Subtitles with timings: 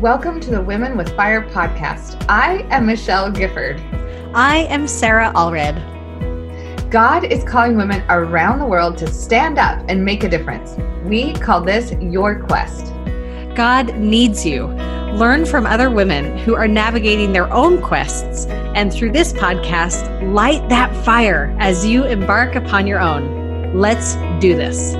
[0.00, 2.22] Welcome to the Women with Fire podcast.
[2.28, 3.80] I am Michelle Gifford.
[4.34, 5.80] I am Sarah Allred.
[6.90, 10.76] God is calling women around the world to stand up and make a difference.
[11.06, 12.92] We call this Your Quest.
[13.54, 14.66] God needs you.
[15.14, 18.44] Learn from other women who are navigating their own quests.
[18.74, 23.72] And through this podcast, light that fire as you embark upon your own.
[23.74, 24.94] Let's do this.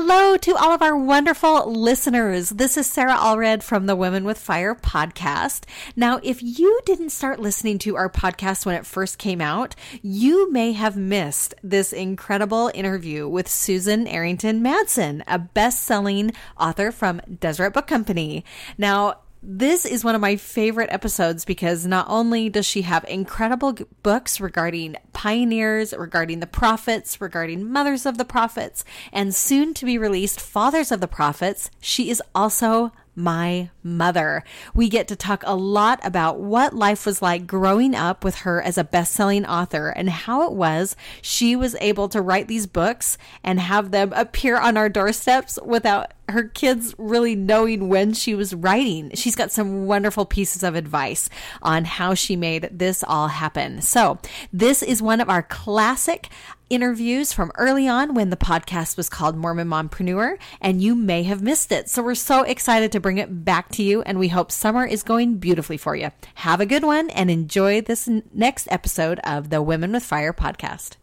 [0.00, 2.50] Hello to all of our wonderful listeners.
[2.50, 5.64] This is Sarah Allred from the Women with Fire podcast.
[5.96, 10.52] Now, if you didn't start listening to our podcast when it first came out, you
[10.52, 17.20] may have missed this incredible interview with Susan Arrington Madsen, a best selling author from
[17.40, 18.44] Deseret Book Company.
[18.78, 23.76] Now, this is one of my favorite episodes because not only does she have incredible
[24.02, 29.96] books regarding pioneers, regarding the prophets, regarding mothers of the prophets, and soon to be
[29.96, 34.44] released fathers of the prophets, she is also my mother.
[34.74, 38.62] We get to talk a lot about what life was like growing up with her
[38.62, 42.68] as a best selling author and how it was she was able to write these
[42.68, 48.34] books and have them appear on our doorsteps without her kids really knowing when she
[48.34, 49.10] was writing.
[49.14, 51.28] She's got some wonderful pieces of advice
[51.62, 53.80] on how she made this all happen.
[53.82, 54.18] So,
[54.52, 56.28] this is one of our classic
[56.70, 61.42] interviews from early on when the podcast was called Mormon Mompreneur, and you may have
[61.42, 61.88] missed it.
[61.88, 65.02] So we're so excited to bring it back to you, and we hope summer is
[65.02, 66.10] going beautifully for you.
[66.36, 70.96] Have a good one and enjoy this next episode of the Women with Fire podcast.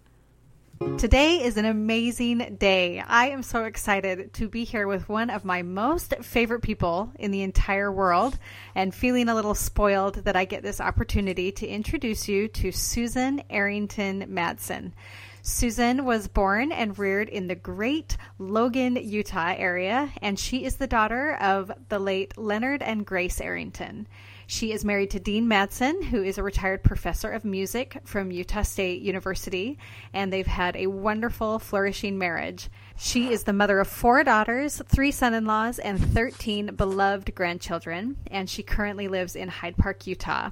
[0.86, 3.00] Today is an amazing day.
[3.00, 7.32] I am so excited to be here with one of my most favorite people in
[7.32, 8.40] the entire world
[8.76, 13.44] and feeling a little spoiled that I get this opportunity to introduce you to Susan
[13.50, 14.94] Arrington Madsen.
[15.42, 20.88] Susan was born and reared in the great Logan, Utah area, and she is the
[20.88, 24.08] daughter of the late Leonard and Grace Arrington.
[24.48, 28.62] She is married to Dean Madsen, who is a retired professor of music from Utah
[28.62, 29.80] State University,
[30.14, 32.70] and they've had a wonderful, flourishing marriage.
[32.96, 38.18] She is the mother of four daughters, three son in laws, and 13 beloved grandchildren,
[38.30, 40.52] and she currently lives in Hyde Park, Utah.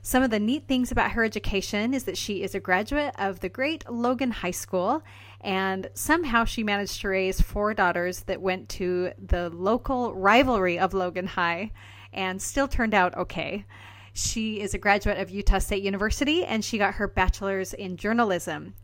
[0.00, 3.40] Some of the neat things about her education is that she is a graduate of
[3.40, 5.02] the great Logan High School,
[5.42, 10.94] and somehow she managed to raise four daughters that went to the local rivalry of
[10.94, 11.72] Logan High
[12.14, 13.64] and still turned out okay.
[14.12, 18.74] She is a graduate of Utah State University and she got her bachelor's in journalism.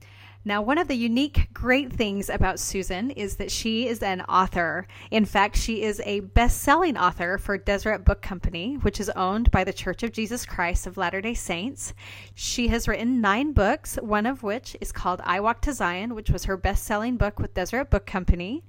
[0.42, 4.86] Now, one of the unique, great things about Susan is that she is an author.
[5.10, 9.50] In fact, she is a best selling author for Deseret Book Company, which is owned
[9.50, 11.92] by the Church of Jesus Christ of Latter day Saints.
[12.34, 16.30] She has written nine books, one of which is called I Walk to Zion, which
[16.30, 18.64] was her best selling book with Deseret Book Company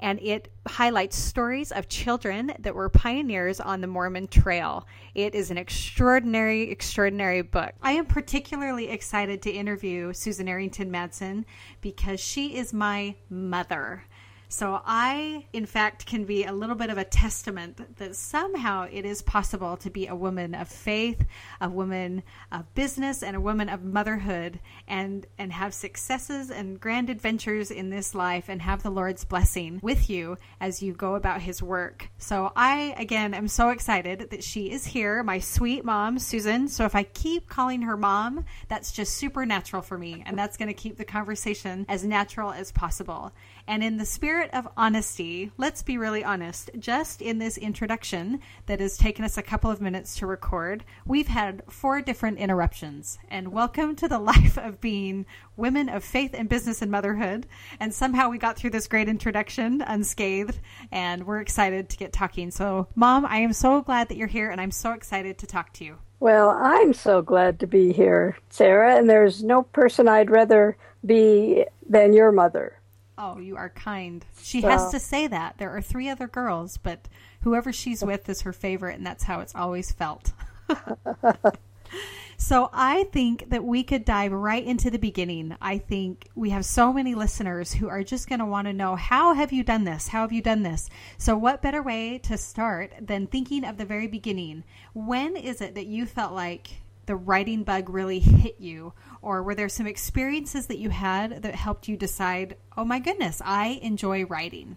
[0.00, 4.86] and it highlights stories of children that were pioneers on the Mormon trail.
[5.14, 7.72] It is an extraordinary, extraordinary book.
[7.82, 11.44] I am particularly excited to interview Susan Arrington Madsen
[11.80, 14.04] because she is my mother.
[14.52, 19.04] So I, in fact, can be a little bit of a testament that somehow it
[19.04, 21.24] is possible to be a woman of faith,
[21.60, 24.58] a woman of business, and a woman of motherhood,
[24.88, 29.78] and and have successes and grand adventures in this life, and have the Lord's blessing
[29.84, 32.10] with you as you go about His work.
[32.18, 36.66] So I, again, am so excited that she is here, my sweet mom, Susan.
[36.66, 40.66] So if I keep calling her mom, that's just supernatural for me, and that's going
[40.66, 43.32] to keep the conversation as natural as possible.
[43.70, 46.70] And in the spirit of honesty, let's be really honest.
[46.76, 51.28] Just in this introduction that has taken us a couple of minutes to record, we've
[51.28, 53.20] had four different interruptions.
[53.28, 55.24] And welcome to the life of being
[55.56, 57.46] women of faith and business and motherhood.
[57.78, 60.58] And somehow we got through this great introduction unscathed,
[60.90, 62.50] and we're excited to get talking.
[62.50, 65.72] So, Mom, I am so glad that you're here, and I'm so excited to talk
[65.74, 65.98] to you.
[66.18, 71.66] Well, I'm so glad to be here, Sarah, and there's no person I'd rather be
[71.88, 72.79] than your mother.
[73.22, 74.24] Oh, you are kind.
[74.42, 74.68] She so.
[74.70, 75.58] has to say that.
[75.58, 77.06] There are three other girls, but
[77.42, 80.32] whoever she's with is her favorite, and that's how it's always felt.
[82.38, 85.54] so I think that we could dive right into the beginning.
[85.60, 88.96] I think we have so many listeners who are just going to want to know
[88.96, 90.08] how have you done this?
[90.08, 90.88] How have you done this?
[91.18, 94.64] So, what better way to start than thinking of the very beginning?
[94.94, 98.92] When is it that you felt like the writing bug really hit you?
[99.22, 103.42] Or were there some experiences that you had that helped you decide, oh my goodness,
[103.44, 104.76] I enjoy writing?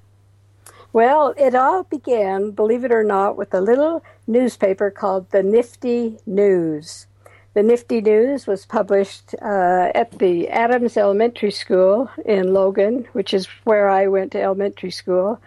[0.92, 6.20] Well, it all began, believe it or not, with a little newspaper called the Nifty
[6.26, 7.08] News.
[7.56, 13.48] The Nifty News was published uh, at the Adams Elementary School in Logan, which is
[13.64, 15.40] where I went to elementary school.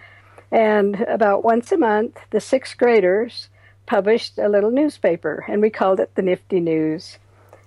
[0.53, 3.49] And about once a month, the sixth graders
[3.87, 7.19] published a little newspaper, and we called it the Nifty News.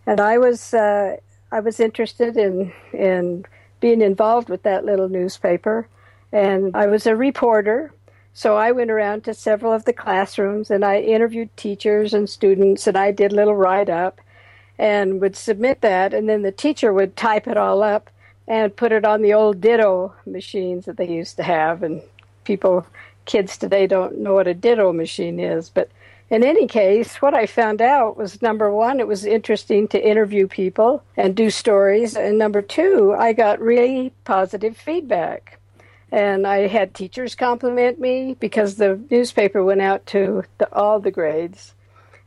[0.06, 1.18] And I was uh,
[1.51, 3.45] I was interested in in
[3.80, 5.88] being involved with that little newspaper,
[6.31, 7.94] and I was a reporter.
[8.33, 12.88] So I went around to several of the classrooms and I interviewed teachers and students,
[12.88, 14.21] and I did a little write up,
[14.77, 18.10] and would submit that, and then the teacher would type it all up
[18.48, 22.01] and put it on the old ditto machines that they used to have, and
[22.44, 22.86] people
[23.25, 25.89] kids today don't know what a ditto machine is, but
[26.30, 30.48] in any case, what I found out was number one, it was interesting to interview
[30.48, 32.16] people and do stories.
[32.16, 35.60] And number two, I got really positive feedback.
[36.12, 41.12] And I had teachers compliment me because the newspaper went out to the, all the
[41.12, 41.74] grades.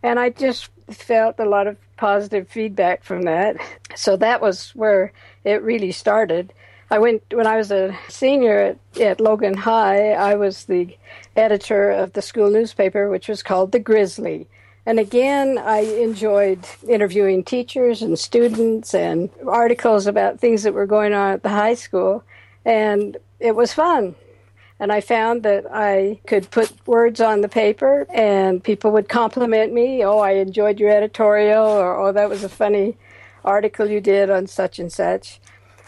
[0.02, 3.56] And I just felt a lot of positive feedback from that.
[3.94, 5.12] So that was where
[5.44, 6.52] it really started.
[6.90, 10.10] I went when I was a senior at, at Logan High.
[10.10, 10.96] I was the
[11.36, 14.48] editor of the school newspaper, which was called the Grizzly.
[14.84, 21.12] And again, I enjoyed interviewing teachers and students and articles about things that were going
[21.12, 22.24] on at the high school.
[22.64, 24.16] And it was fun.
[24.80, 29.72] And I found that I could put words on the paper and people would compliment
[29.72, 30.04] me.
[30.04, 32.96] Oh, I enjoyed your editorial, or oh, that was a funny
[33.44, 35.40] article you did on such and such.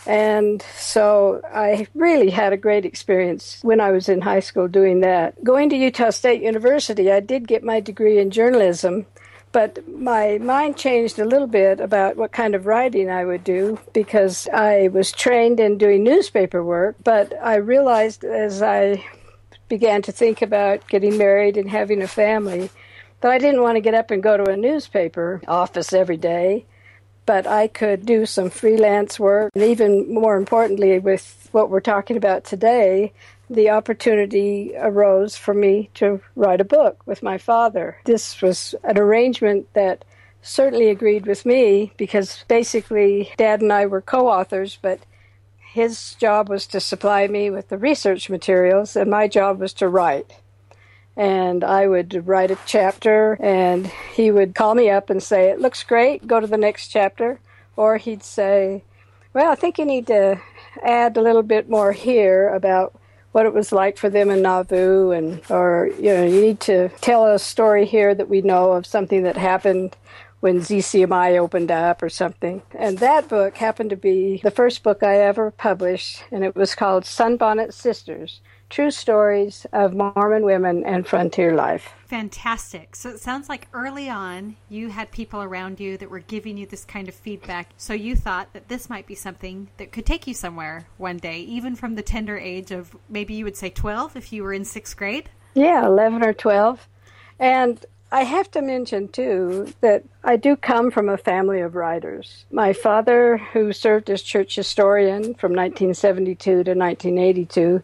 [0.06, 5.00] And so I really had a great experience when I was in high school doing
[5.00, 5.42] that.
[5.42, 9.06] Going to Utah State University, I did get my degree in journalism,
[9.52, 13.78] but my mind changed a little bit about what kind of writing I would do
[13.92, 19.04] because I was trained in doing newspaper work, but I realized as I
[19.68, 22.68] began to think about getting married and having a family
[23.20, 26.66] that I didn't want to get up and go to a newspaper office every day
[27.26, 29.52] but I could do some freelance work.
[29.54, 33.12] And even more importantly, with what we're talking about today,
[33.50, 37.98] the opportunity arose for me to write a book with my father.
[38.04, 40.04] This was an arrangement that
[40.42, 45.00] certainly agreed with me because basically dad and I were co authors, but
[45.58, 49.88] his job was to supply me with the research materials, and my job was to
[49.88, 50.32] write
[51.16, 55.60] and I would write a chapter, and he would call me up and say, It
[55.60, 57.40] looks great, go to the next chapter.
[57.76, 58.82] Or he'd say,
[59.32, 60.40] Well, I think you need to
[60.82, 62.98] add a little bit more here about
[63.32, 66.88] what it was like for them in Nauvoo, and or you know, you need to
[67.00, 69.96] tell a story here that we know of something that happened
[70.38, 72.62] when ZCMI opened up or something.
[72.78, 76.74] And that book happened to be the first book I ever published, and it was
[76.74, 78.40] called Sunbonnet Sisters
[78.74, 81.92] True Stories of Mormon Women and Frontier Life.
[82.06, 82.96] Fantastic.
[82.96, 86.66] So it sounds like early on you had people around you that were giving you
[86.66, 87.68] this kind of feedback.
[87.76, 91.38] So you thought that this might be something that could take you somewhere one day,
[91.38, 94.64] even from the tender age of maybe you would say 12 if you were in
[94.64, 95.30] sixth grade?
[95.54, 96.88] Yeah, 11 or 12.
[97.38, 102.44] And I have to mention, too, that I do come from a family of writers.
[102.50, 107.82] My father, who served as church historian from 1972 to 1982,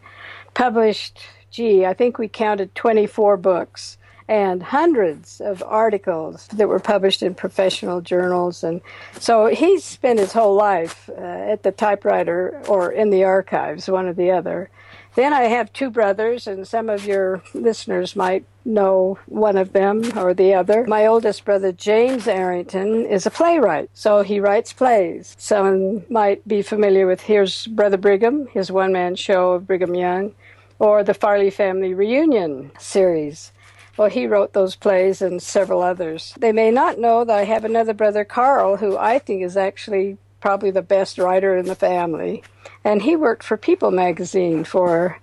[0.61, 1.19] published,
[1.51, 3.97] gee, I think we counted 24 books
[4.29, 8.63] and hundreds of articles that were published in professional journals.
[8.63, 8.83] And
[9.19, 14.05] so he spent his whole life uh, at the typewriter or in the archives, one
[14.07, 14.69] or the other.
[15.15, 20.17] Then I have two brothers, and some of your listeners might know one of them
[20.17, 20.87] or the other.
[20.87, 25.35] My oldest brother, James Arrington, is a playwright, so he writes plays.
[25.39, 30.35] Some might be familiar with Here's Brother Brigham, his one man show of Brigham Young
[30.81, 33.53] or the Farley Family Reunion series.
[33.97, 36.35] Well, he wrote those plays and several others.
[36.39, 40.17] They may not know that I have another brother, Carl, who I think is actually
[40.41, 42.43] probably the best writer in the family.
[42.83, 45.19] And he worked for People magazine for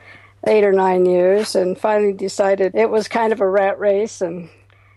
[0.45, 4.49] eight or nine years and finally decided it was kind of a rat race and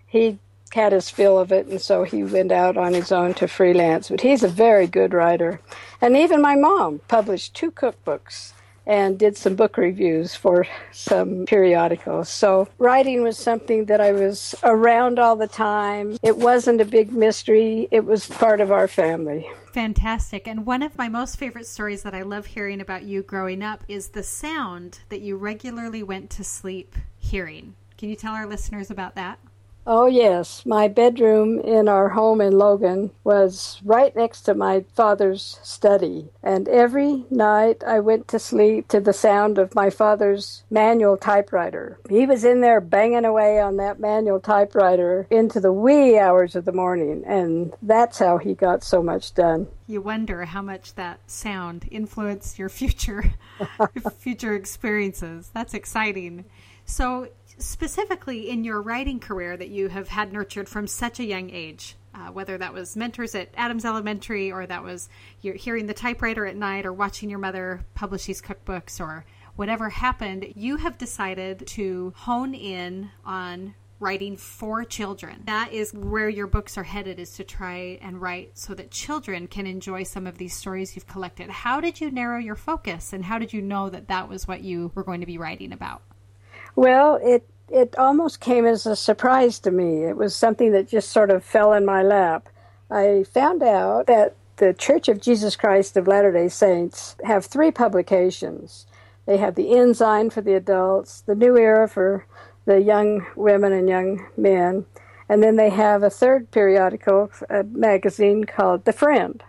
[0.06, 0.38] he
[0.74, 4.10] had his fill of it and so he went out on his own to freelance.
[4.10, 5.58] But he's a very good writer.
[6.02, 8.52] And even my mom published two cookbooks
[8.90, 12.28] and did some book reviews for some periodicals.
[12.28, 16.16] So writing was something that I was around all the time.
[16.24, 19.48] It wasn't a big mystery, it was part of our family.
[19.72, 20.48] Fantastic.
[20.48, 23.84] And one of my most favorite stories that I love hearing about you growing up
[23.86, 27.76] is the sound that you regularly went to sleep hearing.
[27.96, 29.38] Can you tell our listeners about that?
[29.86, 30.64] Oh, yes.
[30.66, 36.28] My bedroom in our home in Logan was right next to my father's study.
[36.42, 41.98] And every night I went to sleep to the sound of my father's manual typewriter.
[42.08, 46.64] He was in there banging away on that manual typewriter into the wee hours of
[46.66, 47.24] the morning.
[47.26, 49.68] And that's how he got so much done.
[49.86, 53.34] You wonder how much that sound influenced your future
[54.18, 55.50] future experiences.
[55.52, 56.44] That's exciting.
[56.84, 57.28] So
[57.60, 61.96] specifically in your writing career that you have had nurtured from such a young age,
[62.14, 65.08] uh, whether that was mentors at Adams Elementary or that was
[65.40, 69.24] you're hearing the typewriter at night or watching your mother publish these cookbooks or
[69.56, 75.42] whatever happened, you have decided to hone in on writing for children.
[75.44, 79.46] That is where your books are headed is to try and write so that children
[79.46, 81.50] can enjoy some of these stories you've collected.
[81.50, 84.62] How did you narrow your focus and how did you know that that was what
[84.62, 86.02] you were going to be writing about?
[86.76, 90.04] Well, it it almost came as a surprise to me.
[90.04, 92.48] It was something that just sort of fell in my lap.
[92.90, 97.70] I found out that the Church of Jesus Christ of Latter day Saints have three
[97.70, 98.86] publications.
[99.26, 102.26] They have the Ensign for the adults, the New Era for
[102.66, 104.84] the young women and young men,
[105.28, 109.42] and then they have a third periodical, a magazine called The Friend.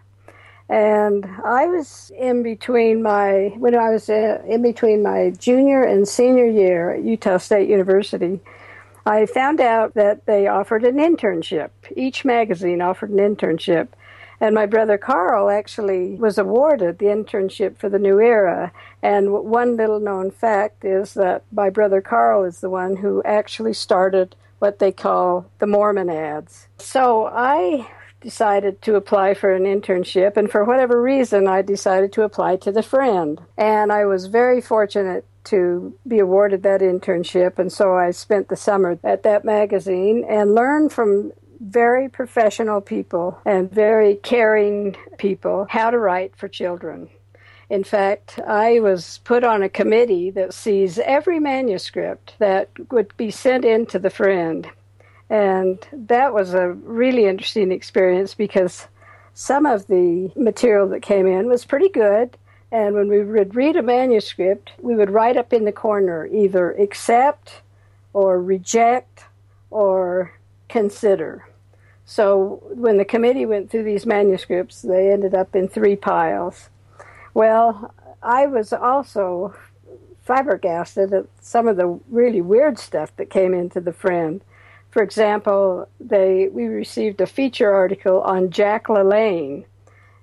[0.71, 6.07] And I was in between my, when I was uh, in between my junior and
[6.07, 8.39] senior year at Utah State University,
[9.05, 11.71] I found out that they offered an internship.
[11.93, 13.89] Each magazine offered an internship.
[14.39, 18.71] And my brother Carl actually was awarded the internship for the New Era.
[19.03, 23.73] And one little known fact is that my brother Carl is the one who actually
[23.73, 26.69] started what they call the Mormon ads.
[26.77, 27.87] So I
[28.21, 32.71] decided to apply for an internship, and for whatever reason, I decided to apply to
[32.71, 33.41] the Friend.
[33.57, 38.55] And I was very fortunate to be awarded that internship, and so I spent the
[38.55, 45.89] summer at that magazine and learned from very professional people and very caring people how
[45.89, 47.09] to write for children.
[47.69, 53.31] In fact, I was put on a committee that sees every manuscript that would be
[53.31, 54.69] sent in to the friend.
[55.31, 58.87] And that was a really interesting experience because
[59.33, 62.37] some of the material that came in was pretty good.
[62.69, 66.73] And when we would read a manuscript, we would write up in the corner either
[66.73, 67.61] accept
[68.11, 69.23] or reject
[69.69, 70.33] or
[70.67, 71.47] consider.
[72.03, 76.67] So when the committee went through these manuscripts, they ended up in three piles.
[77.33, 79.55] Well, I was also
[80.23, 84.41] flabbergasted at some of the really weird stuff that came into the friend.
[84.91, 89.65] For example, they we received a feature article on Jack LaLanne.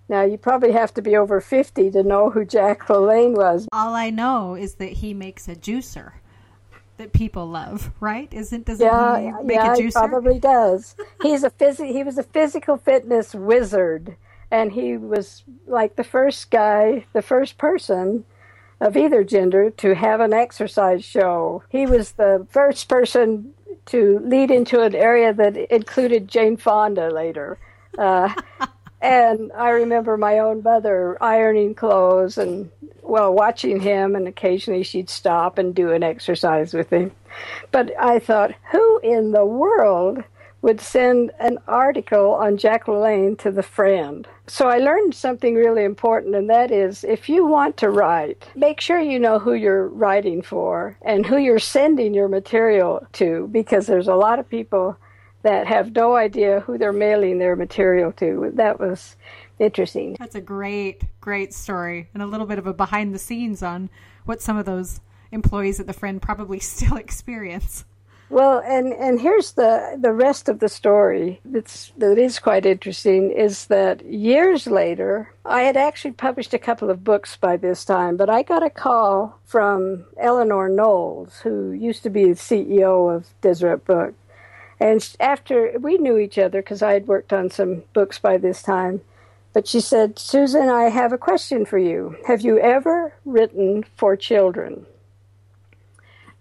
[0.09, 3.67] Now you probably have to be over fifty to know who Jack LaLanne was.
[3.73, 6.13] All I know is that he makes a juicer
[6.99, 8.33] that people love, right?
[8.33, 9.85] Isn't doesn't yeah, he make yeah, a juicer?
[9.85, 10.97] he probably does.
[11.23, 14.17] He's a phys- he was a physical fitness wizard,
[14.51, 18.25] and he was like the first guy, the first person
[18.81, 21.65] of either gender to have an exercise show.
[21.69, 23.55] He was the first person
[23.89, 27.59] to lead into an area that included Jane Fonda later.
[27.97, 28.33] Uh,
[29.01, 32.71] and I remember my own mother ironing clothes and,
[33.03, 37.13] well, watching him, and occasionally she'd stop and do an exercise with him.
[37.71, 40.23] But I thought, who in the world
[40.61, 44.27] would send an article on Jack LaLanne to the friend.
[44.47, 48.81] So I learned something really important, and that is if you want to write, make
[48.81, 53.87] sure you know who you're writing for and who you're sending your material to, because
[53.87, 54.97] there's a lot of people
[55.43, 58.51] that have no idea who they're mailing their material to.
[58.55, 59.17] That was
[59.59, 60.17] interesting.
[60.19, 63.91] That's a great, great story, and a little bit of a behind the scenes on
[64.25, 65.01] what some of those
[65.31, 67.85] employees at the Friend probably still experience.
[68.31, 73.31] Well, and, and here's the, the rest of the story that's, that is quite interesting
[73.33, 78.19] is that years later, I had actually published a couple of books by this time,
[78.19, 83.29] but I got a call from Eleanor Knowles, who used to be the CEO of
[83.41, 84.15] Deseret Book.
[84.79, 88.63] And after we knew each other, because I had worked on some books by this
[88.63, 89.01] time,
[89.55, 92.17] but she said, Susan, I have a question for you.
[92.27, 94.85] Have you ever written for children?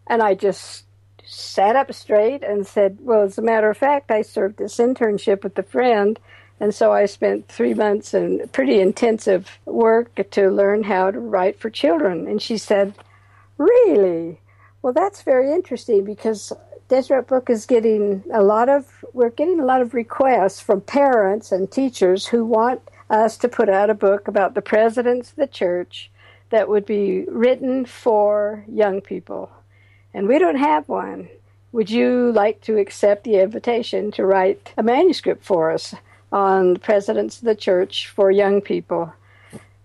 [0.05, 0.83] And I just
[1.27, 5.43] sat up straight and said, Well, as a matter of fact, I served this internship
[5.43, 6.19] with a friend.
[6.59, 11.59] And so I spent three months in pretty intensive work to learn how to write
[11.59, 12.27] for children.
[12.27, 12.95] And she said,
[13.57, 14.39] Really?
[14.81, 16.53] Well, that's very interesting because
[16.87, 21.51] Deseret Book is getting a lot of, we're getting a lot of requests from parents
[21.51, 25.47] and teachers who want us to put out a book about the presidents of the
[25.47, 26.09] church
[26.49, 29.51] that would be written for young people
[30.17, 31.29] and we don't have one.
[31.73, 35.93] Would you like to accept the invitation to write a manuscript for us
[36.31, 39.13] on the presidents of the church for young people?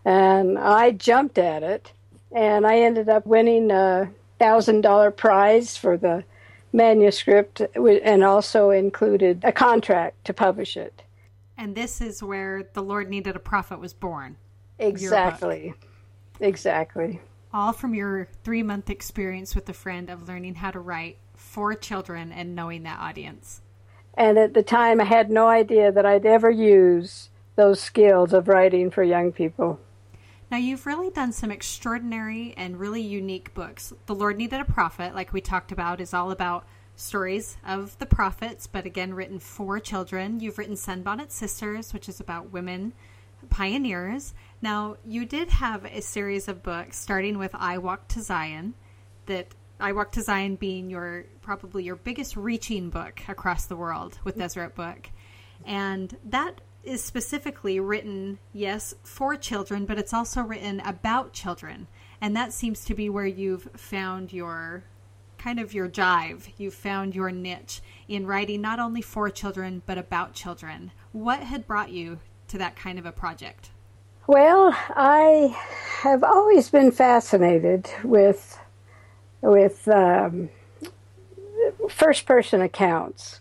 [0.06, 1.92] And I jumped at it,
[2.34, 6.24] and I ended up winning a thousand dollar prize for the
[6.72, 11.02] manuscript, and also included a contract to publish it.
[11.58, 14.36] And this is where the Lord needed a prophet was born.
[14.78, 15.74] Exactly.
[16.40, 17.20] Exactly.
[17.54, 21.74] All from your three month experience with a friend of learning how to write for
[21.74, 23.60] children and knowing that audience.
[24.14, 28.48] And at the time, I had no idea that I'd ever use those skills of
[28.48, 29.80] writing for young people.
[30.50, 33.92] Now, you've really done some extraordinary and really unique books.
[34.06, 38.06] The Lord Needed a Prophet, like we talked about, is all about stories of the
[38.06, 40.40] prophets, but again, written for children.
[40.40, 42.92] You've written Sunbonnet Sisters, which is about women
[43.48, 44.34] pioneers.
[44.62, 48.74] Now, you did have a series of books starting with I Walk to Zion,
[49.26, 49.48] that
[49.80, 54.34] I Walk to Zion being your probably your biggest reaching book across the world with
[54.34, 54.42] mm-hmm.
[54.42, 55.10] Deseret Book.
[55.66, 61.88] And that is specifically written, yes, for children, but it's also written about children.
[62.20, 64.84] And that seems to be where you've found your
[65.38, 66.48] kind of your jive.
[66.56, 70.92] You've found your niche in writing not only for children, but about children.
[71.10, 73.71] What had brought you to that kind of a project?
[74.28, 75.56] Well, I
[76.02, 78.56] have always been fascinated with
[79.40, 80.50] with um,
[81.90, 83.40] first person accounts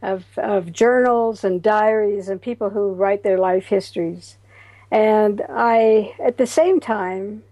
[0.00, 4.38] of, of journals and diaries and people who write their life histories.
[4.90, 7.44] And I, at the same time,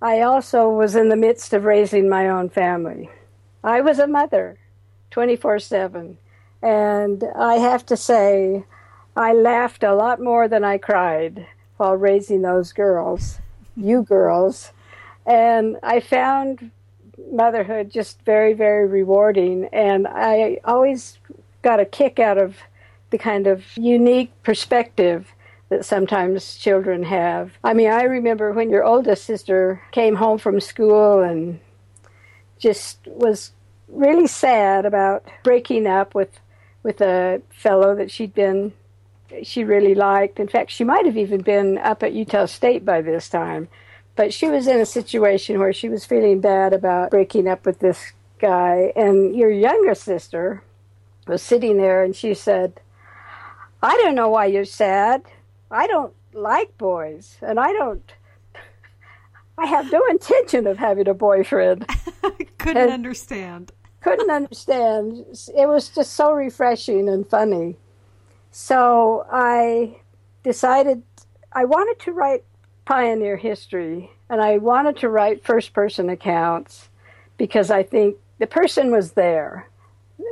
[0.00, 3.10] I also was in the midst of raising my own family.
[3.64, 4.56] I was a mother
[5.10, 6.16] 24 7.
[6.62, 8.64] And I have to say,
[9.16, 11.48] I laughed a lot more than I cried
[11.80, 13.38] while raising those girls,
[13.74, 14.70] you girls.
[15.24, 16.70] And I found
[17.32, 19.64] motherhood just very, very rewarding.
[19.72, 21.18] And I always
[21.62, 22.58] got a kick out of
[23.08, 25.32] the kind of unique perspective
[25.70, 27.52] that sometimes children have.
[27.64, 31.60] I mean, I remember when your oldest sister came home from school and
[32.58, 33.52] just was
[33.88, 36.40] really sad about breaking up with
[36.82, 38.72] with a fellow that she'd been
[39.42, 40.40] she really liked.
[40.40, 43.68] In fact, she might have even been up at Utah State by this time.
[44.16, 47.78] But she was in a situation where she was feeling bad about breaking up with
[47.78, 48.92] this guy.
[48.96, 50.62] And your younger sister
[51.26, 52.80] was sitting there and she said,
[53.82, 55.22] I don't know why you're sad.
[55.70, 57.38] I don't like boys.
[57.40, 58.12] And I don't,
[59.56, 61.86] I have no intention of having a boyfriend.
[62.58, 63.72] couldn't and understand.
[64.00, 65.24] couldn't understand.
[65.56, 67.76] It was just so refreshing and funny.
[68.50, 69.96] So I
[70.42, 71.02] decided
[71.52, 72.44] I wanted to write
[72.84, 76.88] pioneer history and I wanted to write first person accounts
[77.36, 79.68] because I think the person was there.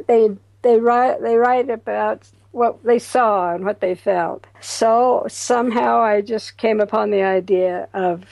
[0.07, 0.31] They
[0.63, 4.47] they write they write about what they saw and what they felt.
[4.61, 8.25] So somehow I just came upon the idea of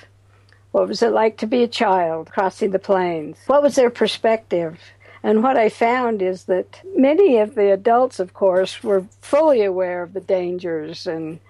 [0.73, 3.39] what was it like to be a child crossing the plains?
[3.47, 4.79] What was their perspective?
[5.23, 10.03] And what I found is that many of the adults, of course, were fully aware
[10.03, 11.41] of the dangers and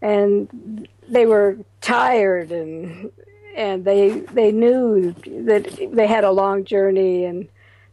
[0.00, 3.12] and they were tired and
[3.56, 5.12] and they they knew
[5.44, 7.48] that they had a long journey and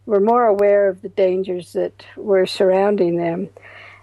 [0.06, 3.50] were more aware of the dangers that were surrounding them.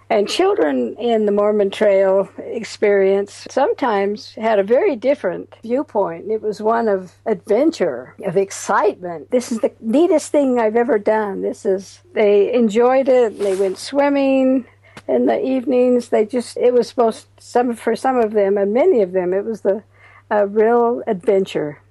[0.09, 6.31] And children in the Mormon Trail experience sometimes had a very different viewpoint.
[6.31, 9.33] It was one of adventure, of excitement.
[9.33, 11.43] This is the neatest thing I've ever done.
[11.43, 13.37] This is, they enjoyed it.
[13.41, 14.67] They went swimming
[15.09, 16.11] in the evenings.
[16.11, 19.45] They just, it was supposed, some, for some of them, and many of them, it
[19.45, 19.83] was the,
[20.31, 21.83] a real adventure.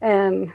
[0.00, 0.52] And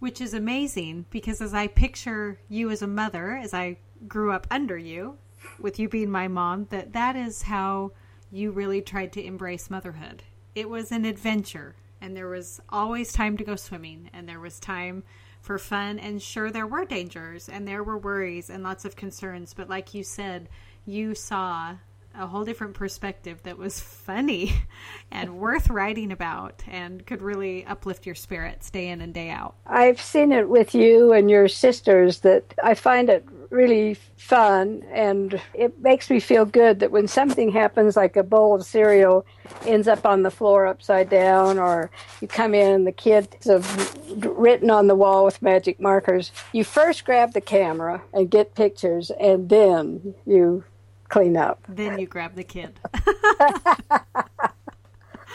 [0.00, 3.76] which is amazing because as I picture you as a mother, as I
[4.08, 5.18] grew up under you,
[5.58, 7.92] with you being my mom, that that is how
[8.30, 10.22] you really tried to embrace motherhood.
[10.54, 14.60] It was an adventure, and there was always time to go swimming, and there was
[14.60, 15.04] time
[15.40, 15.98] for fun.
[15.98, 19.54] And sure, there were dangers, and there were worries and lots of concerns.
[19.54, 20.48] But like you said,
[20.86, 21.76] you saw
[22.14, 24.52] a whole different perspective that was funny
[25.10, 29.54] and worth writing about and could really uplift your spirits day in and day out.
[29.66, 35.40] I've seen it with you and your sisters that I find it really fun and
[35.52, 39.26] it makes me feel good that when something happens like a bowl of cereal
[39.66, 43.94] ends up on the floor upside down or you come in and the kids have
[44.24, 49.10] written on the wall with magic markers you first grab the camera and get pictures
[49.20, 50.64] and then you
[51.12, 51.62] clean up.
[51.68, 52.80] Then you grab the kid.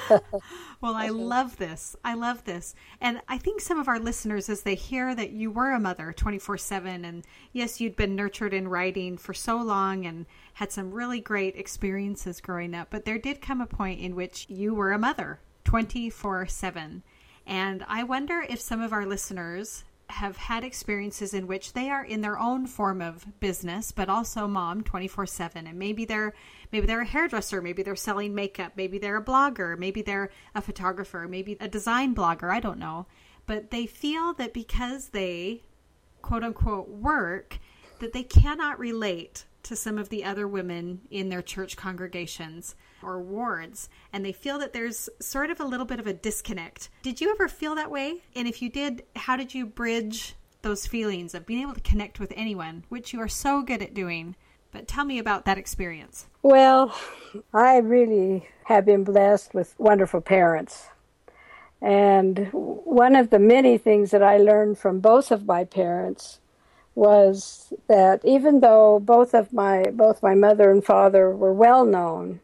[0.81, 1.95] well, I love this.
[2.03, 2.75] I love this.
[3.01, 6.13] And I think some of our listeners, as they hear that you were a mother
[6.13, 10.91] 24 7, and yes, you'd been nurtured in writing for so long and had some
[10.91, 14.91] really great experiences growing up, but there did come a point in which you were
[14.91, 17.03] a mother 24 7.
[17.45, 22.03] And I wonder if some of our listeners have had experiences in which they are
[22.03, 26.33] in their own form of business but also mom 24/7 and maybe they're
[26.71, 30.61] maybe they're a hairdresser maybe they're selling makeup maybe they're a blogger maybe they're a
[30.61, 33.05] photographer maybe a design blogger I don't know.
[33.45, 35.63] But they feel that because they
[36.21, 37.59] quote unquote work
[37.99, 43.19] that they cannot relate to some of the other women in their church congregations or
[43.19, 46.89] wards, and they feel that there's sort of a little bit of a disconnect.
[47.01, 48.23] Did you ever feel that way?
[48.35, 52.19] And if you did, how did you bridge those feelings of being able to connect
[52.19, 54.35] with anyone, which you are so good at doing?
[54.71, 56.27] But tell me about that experience.
[56.43, 56.95] Well,
[57.53, 60.87] I really have been blessed with wonderful parents.
[61.81, 66.39] And one of the many things that I learned from both of my parents
[66.95, 72.39] was that even though both of my both my mother and father were well known,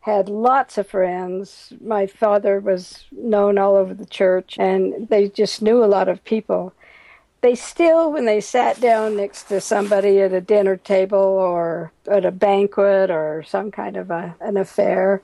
[0.00, 1.72] had lots of friends.
[1.80, 6.24] My father was known all over the church and they just knew a lot of
[6.24, 6.72] people.
[7.42, 12.24] They still, when they sat down next to somebody at a dinner table or at
[12.24, 15.22] a banquet or some kind of a, an affair,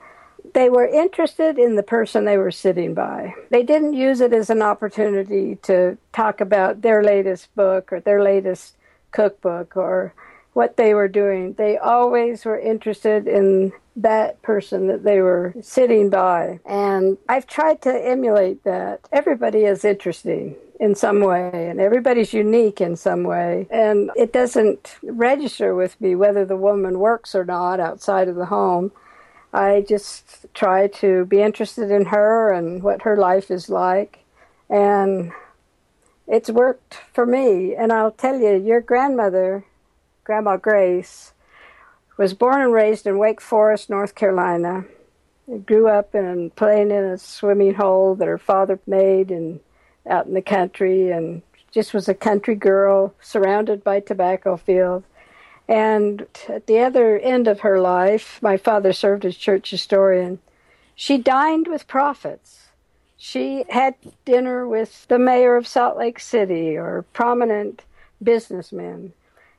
[0.53, 3.33] they were interested in the person they were sitting by.
[3.49, 8.23] They didn't use it as an opportunity to talk about their latest book or their
[8.23, 8.75] latest
[9.11, 10.13] cookbook or
[10.57, 11.53] what they were doing.
[11.53, 16.59] They always were interested in that person that they were sitting by.
[16.65, 19.01] And I've tried to emulate that.
[19.11, 23.67] Everybody is interesting in some way, and everybody's unique in some way.
[23.69, 28.47] And it doesn't register with me whether the woman works or not outside of the
[28.47, 28.91] home.
[29.53, 34.25] I just try to be interested in her and what her life is like.
[34.71, 35.33] And
[36.27, 37.75] it's worked for me.
[37.75, 39.63] And I'll tell you, your grandmother,
[40.27, 41.31] Grandma Grace,
[42.17, 44.83] was born and raised in Wake Forest, North Carolina.
[45.65, 49.61] Grew up and playing in a swimming hole that her father made and
[50.05, 55.05] out in the country and just was a country girl surrounded by tobacco fields.
[55.65, 60.39] And at the other end of her life, my father served as church historian.
[60.93, 62.67] She dined with prophets.
[63.15, 67.83] She had dinner with the mayor of Salt Lake City or prominent
[68.21, 69.13] businessmen.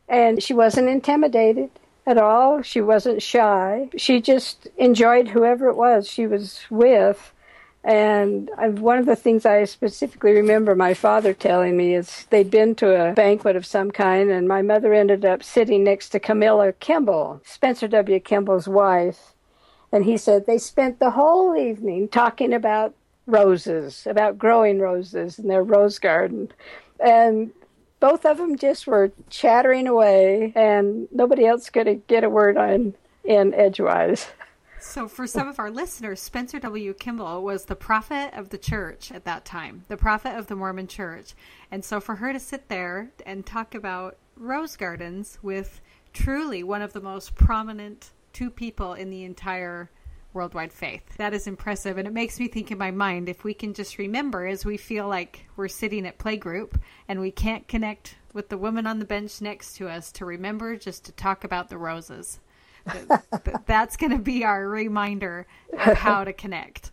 [0.08, 1.70] And she wasn't intimidated
[2.06, 2.62] at all.
[2.62, 3.90] She wasn't shy.
[3.96, 7.32] She just enjoyed whoever it was she was with.
[7.84, 12.74] And one of the things I specifically remember my father telling me is they'd been
[12.76, 16.72] to a banquet of some kind, and my mother ended up sitting next to Camilla
[16.72, 18.18] Kimball, Spencer W.
[18.20, 19.32] Kimball's wife.
[19.92, 22.94] And he said they spent the whole evening talking about
[23.26, 26.50] roses, about growing roses in their rose garden.
[26.98, 27.52] And
[28.00, 32.94] both of them just were chattering away, and nobody else could get a word on
[33.24, 34.28] in edgewise.
[34.80, 36.94] So, for some of our listeners, Spencer W.
[36.94, 40.86] Kimball was the prophet of the church at that time, the prophet of the Mormon
[40.86, 41.34] church.
[41.70, 45.80] And so, for her to sit there and talk about rose gardens with
[46.12, 49.90] truly one of the most prominent two people in the entire
[50.32, 51.16] worldwide faith.
[51.16, 51.98] That is impressive.
[51.98, 54.76] And it makes me think in my mind if we can just remember as we
[54.76, 56.74] feel like we're sitting at playgroup
[57.08, 60.76] and we can't connect with the woman on the bench next to us to remember
[60.76, 62.40] just to talk about the roses.
[63.66, 66.92] That's going to be our reminder of how to connect.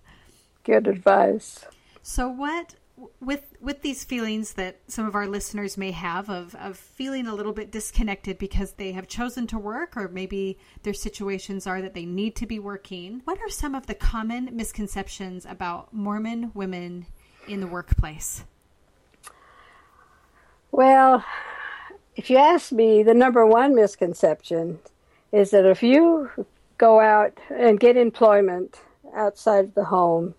[0.63, 1.65] Good advice.
[2.01, 2.75] So, what
[3.19, 7.35] with with these feelings that some of our listeners may have of of feeling a
[7.35, 11.93] little bit disconnected because they have chosen to work or maybe their situations are that
[11.93, 17.05] they need to be working what are some of the common misconceptions about mormon women
[17.47, 18.45] in the workplace
[20.71, 21.23] well
[22.15, 24.79] if you ask me the number one misconception
[25.33, 26.29] is that if you
[26.77, 28.81] go out and get employment
[29.13, 30.33] outside of the home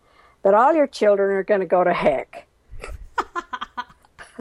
[0.46, 2.45] that all your children are going to go to heck.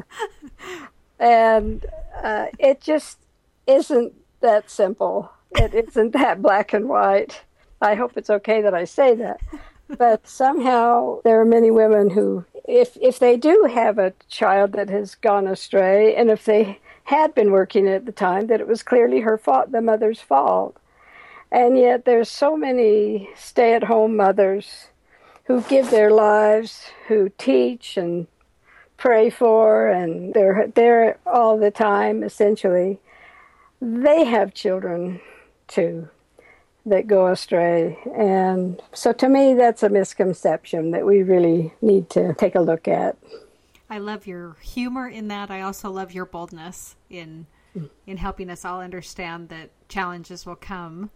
[1.20, 1.86] and
[2.24, 3.20] uh, it just
[3.68, 5.32] isn't that simple.
[5.52, 7.42] It isn't that black and white.
[7.82, 9.40] I hope it's okay that I say that.
[9.88, 14.90] But somehow there are many women who, if if they do have a child that
[14.90, 18.82] has gone astray, and if they had been working at the time, that it was
[18.82, 20.78] clearly her fault, the mother's fault.
[21.52, 24.88] And yet there's so many stay-at-home mothers
[25.46, 28.26] who give their lives, who teach and
[28.98, 33.00] pray for, and they're there all the time, essentially.
[33.82, 35.22] They have children
[35.68, 36.10] too.
[36.86, 37.98] that go astray.
[38.16, 42.88] And so to me, that's a misconception that we really need to take a look
[42.88, 43.18] at.
[43.90, 45.50] I love your humor in that.
[45.52, 47.48] I also love your boldness in
[48.08, 51.10] in helping us all understand that challenges will come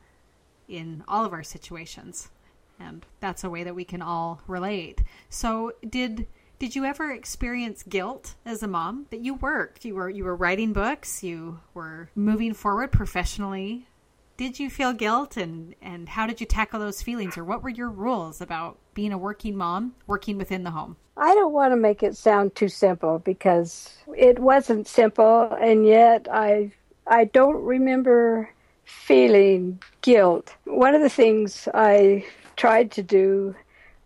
[0.68, 2.30] in all of our situations.
[2.78, 5.02] And that's a way that we can all relate.
[5.30, 6.28] So did
[6.60, 9.86] did you ever experience guilt as a mom that you worked?
[9.86, 13.88] You were you were writing books, you were moving forward professionally.
[14.36, 17.70] Did you feel guilt and and how did you tackle those feelings or what were
[17.70, 20.98] your rules about being a working mom, working within the home?
[21.16, 26.28] I don't want to make it sound too simple because it wasn't simple and yet
[26.30, 26.74] I
[27.08, 28.50] I don't remember
[28.84, 30.54] feeling guilt.
[30.66, 32.26] One of the things I
[32.58, 33.56] tried to do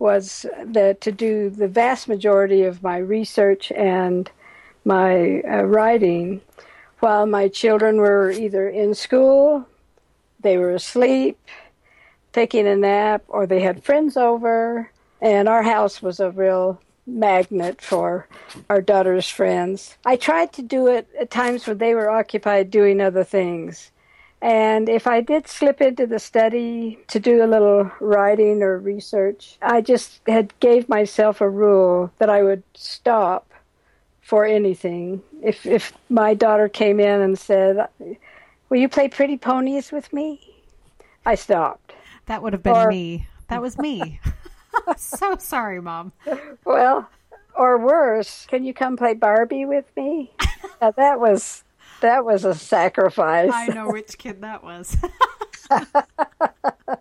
[0.03, 4.29] was that to do the vast majority of my research and
[4.83, 6.41] my uh, writing
[6.99, 9.65] while my children were either in school,
[10.41, 11.39] they were asleep,
[12.33, 14.91] taking a nap, or they had friends over.
[15.21, 18.27] And our house was a real magnet for
[18.69, 19.95] our daughter's friends.
[20.05, 23.92] I tried to do it at times when they were occupied doing other things.
[24.43, 29.57] And if I did slip into the study to do a little writing or research,
[29.61, 33.49] I just had gave myself a rule that I would stop
[34.21, 35.21] for anything.
[35.41, 37.87] If if my daughter came in and said,
[38.67, 40.41] "Will you play pretty ponies with me?"
[41.25, 41.93] I stopped.
[42.25, 43.25] That would have been or, me.
[43.47, 44.19] That was me.
[44.97, 46.11] so sorry, mom.
[46.65, 47.09] Well,
[47.55, 50.33] or worse, can you come play Barbie with me?
[50.81, 51.63] uh, that was
[52.03, 53.51] that was a sacrifice.
[53.51, 54.95] I know which kid that was.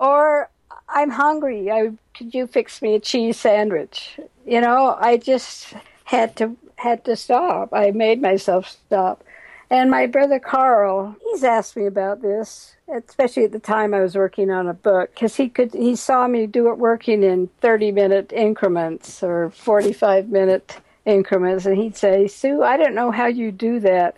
[0.00, 0.50] or
[0.88, 1.70] I'm hungry.
[1.70, 4.18] I could you fix me a cheese sandwich?
[4.46, 7.72] You know, I just had to had to stop.
[7.72, 9.22] I made myself stop.
[9.70, 14.14] And my brother Carl, he's asked me about this, especially at the time I was
[14.14, 17.92] working on a book, because he could he saw me do it working in thirty
[17.92, 23.26] minute increments or forty five minute increments, and he'd say, "Sue, I don't know how
[23.26, 24.16] you do that.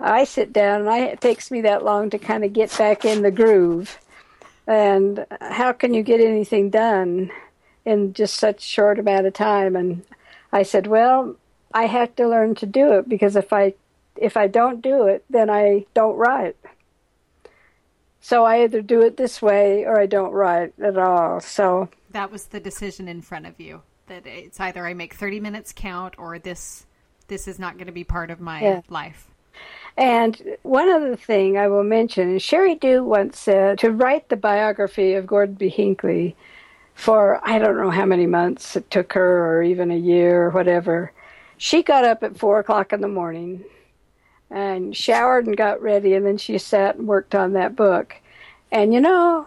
[0.00, 3.04] I sit down, and I, it takes me that long to kind of get back
[3.04, 3.98] in the groove.
[4.66, 7.30] And how can you get anything done
[7.84, 10.04] in just such short amount of time?" And
[10.52, 11.36] I said, "Well,
[11.72, 13.74] I have to learn to do it because if I
[14.16, 16.56] if I don't do it, then I don't write."
[18.20, 21.40] So I either do it this way or I don't write at all.
[21.40, 25.40] So that was the decision in front of you that it's either I make 30
[25.40, 26.86] minutes count or this
[27.28, 28.80] this is not going to be part of my yeah.
[28.88, 29.28] life.
[29.98, 34.36] And one other thing I will mention is Sheri Dew once said to write the
[34.36, 35.68] biography of Gordon B.
[35.68, 36.36] Hinckley
[36.98, 40.50] for I don't know how many months it took her, or even a year, or
[40.50, 41.12] whatever.
[41.56, 43.64] She got up at four o'clock in the morning
[44.50, 48.16] and showered and got ready, and then she sat and worked on that book.
[48.72, 49.46] And you know,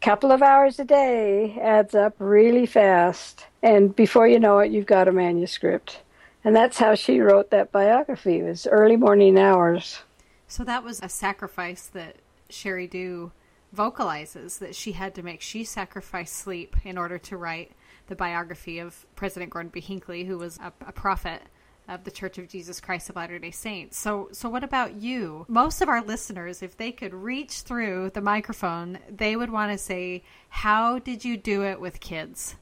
[0.00, 3.46] couple of hours a day adds up really fast.
[3.62, 6.00] And before you know it, you've got a manuscript.
[6.42, 8.38] And that's how she wrote that biography.
[8.38, 10.00] It was early morning hours.
[10.48, 12.16] So that was a sacrifice that
[12.50, 13.32] Sheri Dew
[13.72, 15.42] vocalizes that she had to make.
[15.42, 17.72] She sacrificed sleep in order to write
[18.08, 19.80] the biography of President Gordon B.
[19.80, 21.42] Hinckley, who was a, a prophet
[21.90, 23.98] of the Church of Jesus Christ of Latter-day Saints.
[23.98, 25.44] So so what about you?
[25.48, 29.78] Most of our listeners if they could reach through the microphone, they would want to
[29.78, 32.56] say, "How did you do it with kids?"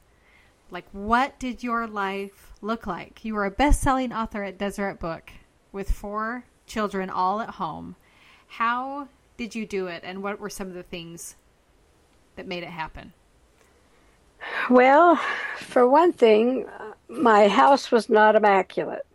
[0.71, 3.23] Like what did your life look like?
[3.23, 5.31] You were a best-selling author at Deseret Book
[5.71, 7.95] with four children all at home.
[8.47, 11.35] How did you do it and what were some of the things
[12.35, 13.13] that made it happen?
[14.69, 15.19] Well,
[15.57, 19.05] for one thing, uh, my house was not immaculate.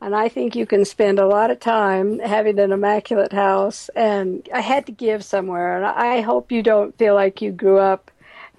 [0.00, 3.88] And I think you can spend a lot of time having an immaculate house.
[3.96, 5.76] And I had to give somewhere.
[5.76, 8.10] And I hope you don't feel like you grew up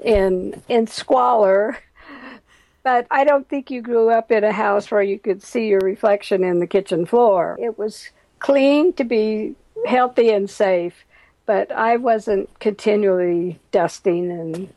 [0.03, 1.77] in in squalor.
[2.83, 5.81] But I don't think you grew up in a house where you could see your
[5.81, 7.57] reflection in the kitchen floor.
[7.59, 11.05] It was clean to be healthy and safe,
[11.45, 14.73] but I wasn't continually dusting and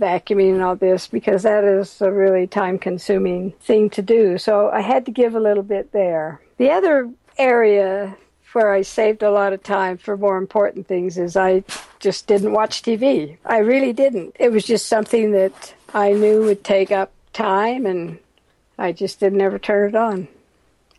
[0.00, 4.38] vacuuming and all this because that is a really time consuming thing to do.
[4.38, 6.40] So I had to give a little bit there.
[6.56, 8.16] The other area
[8.52, 11.64] where I saved a lot of time for more important things is I
[11.98, 13.36] just didn't watch TV.
[13.44, 14.36] I really didn't.
[14.38, 18.18] It was just something that I knew would take up time and
[18.78, 20.28] I just didn't ever turn it on.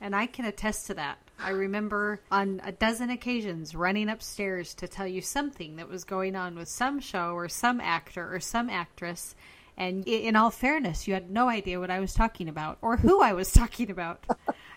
[0.01, 1.17] And I can attest to that.
[1.39, 6.36] I remember on a dozen occasions running upstairs to tell you something that was going
[6.36, 9.36] on with some show or some actor or some actress.
[9.78, 13.21] And in all fairness, you had no idea what I was talking about or who
[13.21, 14.26] I was talking about.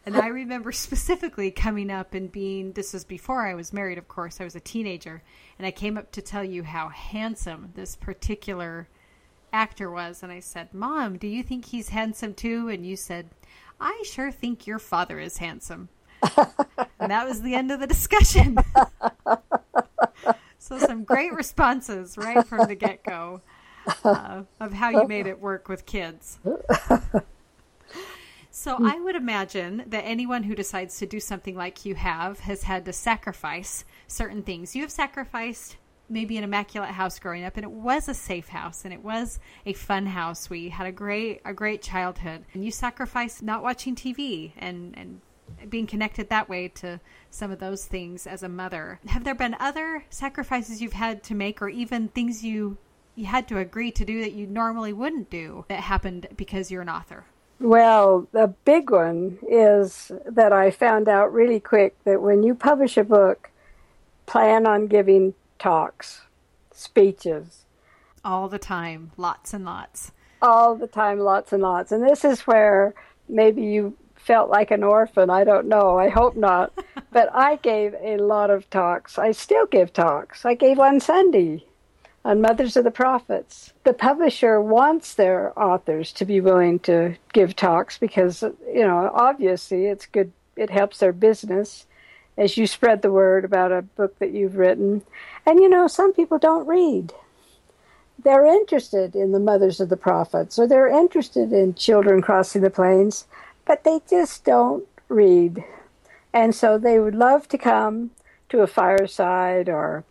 [0.05, 4.09] And I remember specifically coming up and being, this was before I was married, of
[4.09, 5.23] course, I was a teenager,
[5.59, 8.89] and I came up to tell you how handsome this particular
[9.53, 10.23] actor was.
[10.23, 12.69] And I said, Mom, do you think he's handsome too?
[12.69, 13.29] And you said,
[13.81, 15.89] I sure think your father is handsome.
[17.01, 18.59] and that was the end of the discussion.
[20.59, 23.41] so, some great responses right from the get go
[24.05, 26.39] uh, of how you made it work with kids.
[28.51, 32.65] So I would imagine that anyone who decides to do something like you have has
[32.65, 34.75] had to sacrifice certain things.
[34.75, 35.77] You have sacrificed
[36.09, 39.39] maybe an immaculate house growing up and it was a safe house and it was
[39.65, 40.51] a fun house.
[40.51, 42.47] We had a great a great childhood.
[42.53, 45.21] And you sacrificed not watching TV and and
[45.69, 49.01] being connected that way to some of those things as a mother.
[49.07, 52.79] Have there been other sacrifices you've had to make or even things you
[53.15, 56.83] you had to agree to do that you normally wouldn't do that happened because you're
[56.83, 57.25] an author?
[57.59, 62.97] Well, the big one is that I found out really quick that when you publish
[62.97, 63.51] a book,
[64.27, 66.23] plan on giving talks,
[66.71, 67.65] speeches.
[68.25, 70.13] All the time, lots and lots.
[70.41, 71.91] All the time, lots and lots.
[71.91, 72.95] And this is where
[73.29, 73.97] maybe you
[74.29, 75.31] felt like an orphan.
[75.31, 75.99] I don't know.
[75.99, 76.71] I hope not.
[77.13, 79.19] but I gave a lot of talks.
[79.19, 80.45] I still give talks.
[80.45, 81.65] I gave one Sunday
[82.27, 83.73] on Mothers of the Prophets.
[83.85, 89.87] The publisher wants their authors to be willing to give talks because, you know, obviously
[89.87, 91.87] it's good, it helps their business
[92.37, 95.03] as you spread the word about a book that you've written.
[95.47, 97.15] And, you know, some people don't read.
[98.23, 102.69] They're interested in the Mothers of the Prophets or they're interested in children crossing the
[102.69, 103.27] plains,
[103.69, 105.63] but they just don't read.
[106.33, 108.11] And so they would love to come
[108.49, 110.05] to a fireside or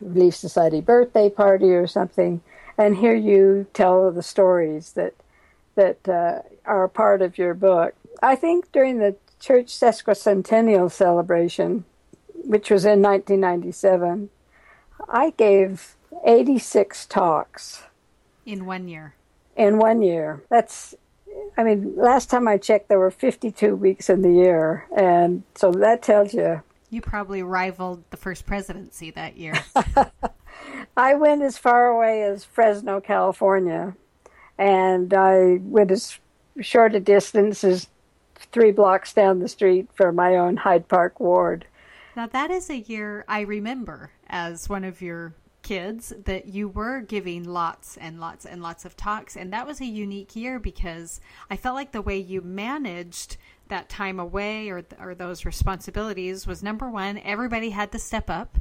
[0.00, 2.42] Relief Society birthday party or something,
[2.76, 5.14] and hear you tell the stories that
[5.76, 7.94] that uh, are a part of your book.
[8.20, 11.84] I think during the church sesquicentennial celebration,
[12.34, 14.28] which was in 1997,
[15.08, 17.84] I gave 86 talks
[18.44, 19.14] in one year.
[19.56, 20.42] In one year.
[20.48, 20.96] That's
[21.56, 24.86] I mean, last time I checked, there were 52 weeks in the year.
[24.96, 29.54] And so that tells you you probably rivaled the first presidency that year.
[30.96, 33.94] I went as far away as Fresno, California,
[34.56, 36.18] and I went as
[36.60, 37.88] short a distance as
[38.52, 41.66] three blocks down the street for my own Hyde Park ward.
[42.16, 45.34] Now, that is a year I remember as one of your
[45.68, 49.36] kids that you were giving lots and lots and lots of talks.
[49.36, 53.36] And that was a unique year because I felt like the way you managed
[53.68, 57.18] that time away or or those responsibilities was number one.
[57.18, 58.56] Everybody had to step up.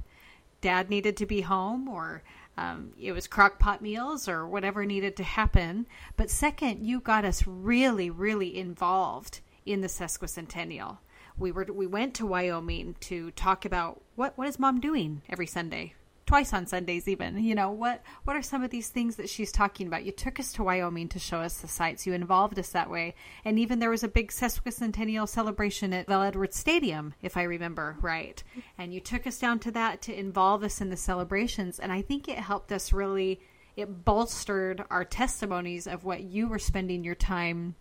[0.60, 2.24] Dad needed to be home, or
[2.58, 5.88] um, it was crock pot meals, or whatever needed to happen.
[6.17, 10.98] But second, you got us really, really involved in the sesquicentennial.
[11.38, 15.48] We were we went to Wyoming to talk about what what is mom doing every
[15.48, 15.93] Sunday
[16.28, 17.44] twice on Sundays even.
[17.44, 20.06] You know, what what are some of these things that she's talking about?
[20.06, 22.06] You took us to Wyoming to show us the sites.
[22.06, 23.16] You involved us that way.
[23.44, 27.98] And even there was a big sesquicentennial celebration at LaVell Edwards Stadium, if I remember
[28.02, 28.44] right.
[28.78, 32.02] And you took us down to that to involve us in the celebrations and I
[32.02, 33.40] think it helped us really
[33.76, 37.76] it bolstered our testimonies of what you were spending your time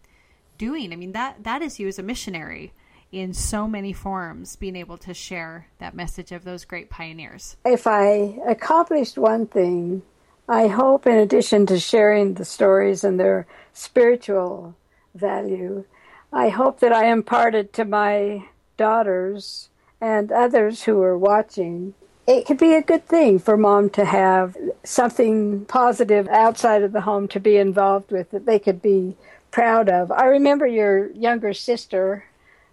[0.58, 0.92] doing.
[0.92, 2.72] I mean that that is you as a missionary
[3.16, 7.56] in so many forms being able to share that message of those great pioneers.
[7.64, 10.02] If I accomplished one thing,
[10.46, 14.76] I hope, in addition to sharing the stories and their spiritual
[15.14, 15.84] value,
[16.30, 18.44] I hope that I imparted to my
[18.76, 21.94] daughters and others who are watching.
[22.26, 27.00] It could be a good thing for mom to have something positive outside of the
[27.00, 29.16] home to be involved with that they could be
[29.50, 30.12] proud of.
[30.12, 32.26] I remember your younger sister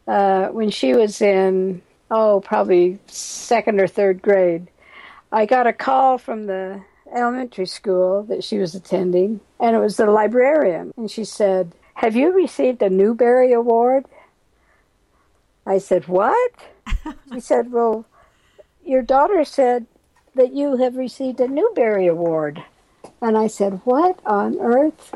[0.08, 4.68] uh, when she was in, oh, probably second or third grade,
[5.32, 6.82] I got a call from the
[7.14, 10.94] elementary school that she was attending, and it was the librarian.
[10.98, 14.06] And she said, Have you received a Newbery Award?
[15.66, 16.52] I said, What?
[17.34, 18.06] she said, Well,
[18.86, 19.86] your daughter said
[20.36, 22.64] that you have received a Newbery Award.
[23.22, 25.16] And I said, What on earth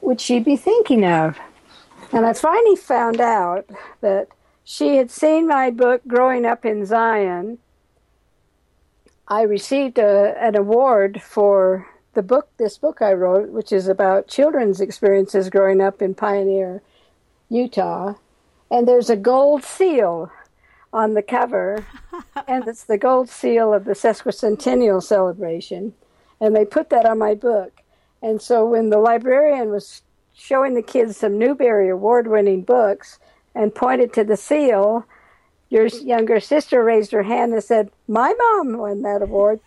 [0.00, 1.38] would she be thinking of?
[2.12, 3.68] And I finally found out
[4.00, 4.28] that
[4.64, 7.58] she had seen my book Growing Up in Zion.
[9.28, 14.28] I received a, an award for the book, this book I wrote, which is about
[14.28, 16.82] children's experiences growing up in Pioneer,
[17.48, 18.14] Utah.
[18.70, 20.32] And there's a gold seal
[20.92, 21.86] on the cover,
[22.48, 25.92] and it's the gold seal of the sesquicentennial celebration.
[26.40, 27.82] And they put that on my book.
[28.22, 30.02] And so when the librarian was
[30.36, 33.18] showing the kids some Newbery Award winning books,
[33.54, 35.06] and pointed to the seal,
[35.70, 39.60] your younger sister raised her hand and said, "My mom won that award."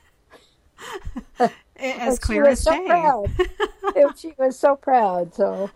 [1.76, 2.86] as clear as so day.
[2.86, 3.30] Proud.
[4.18, 5.34] she was so proud.
[5.34, 5.70] So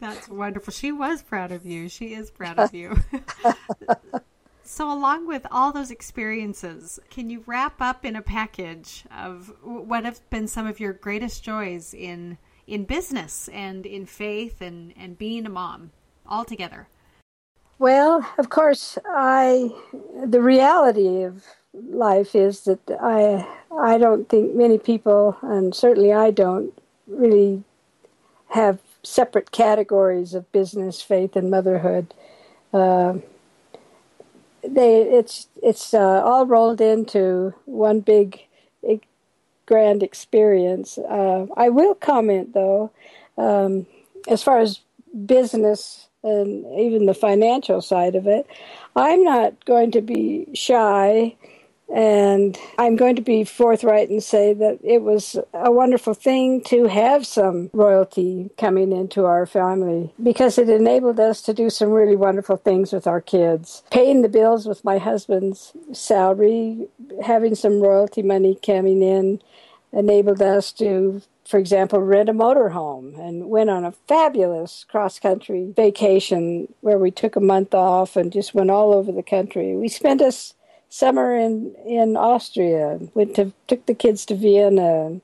[0.00, 0.72] that's wonderful.
[0.72, 1.88] She was proud of you.
[1.88, 3.02] She is proud of you.
[4.64, 10.04] so, along with all those experiences, can you wrap up in a package of what
[10.04, 12.38] have been some of your greatest joys in
[12.72, 15.90] in business and in faith and and being a mom
[16.26, 16.88] all together?
[17.78, 19.70] Well, of course, I
[20.24, 21.44] the reality of
[21.74, 23.46] life is that I
[23.76, 26.72] I don't think many people, and certainly I don't,
[27.06, 27.62] really
[28.48, 32.14] have separate categories of business, faith, and motherhood.
[32.72, 33.18] Uh,
[34.62, 38.46] they it's it's uh, all rolled into one big,
[39.72, 40.98] grand experience.
[40.98, 42.90] Uh, I will comment though,
[43.38, 43.86] um,
[44.28, 44.80] as far as
[45.24, 48.46] business and even the financial side of it,
[48.96, 51.36] I'm not going to be shy
[51.92, 56.86] and I'm going to be forthright and say that it was a wonderful thing to
[56.86, 62.16] have some royalty coming into our family because it enabled us to do some really
[62.16, 63.82] wonderful things with our kids.
[63.90, 66.88] Paying the bills with my husband's salary,
[67.22, 69.42] having some royalty money coming in,
[69.92, 75.70] enabled us to for example, rent a motorhome and went on a fabulous cross country
[75.76, 79.76] vacation where we took a month off and just went all over the country.
[79.76, 80.54] We spent us
[80.92, 83.00] summer in in Austria.
[83.14, 85.22] Went to took the kids to Vienna and,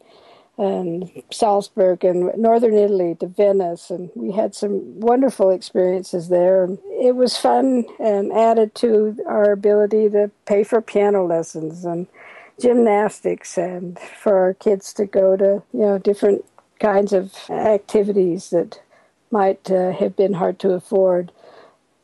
[0.56, 6.64] and Salzburg and northern Italy to Venice, and we had some wonderful experiences there.
[6.64, 12.06] And it was fun and added to our ability to pay for piano lessons and
[12.58, 16.44] gymnastics, and for our kids to go to you know different
[16.80, 18.80] kinds of activities that
[19.30, 21.30] might uh, have been hard to afford.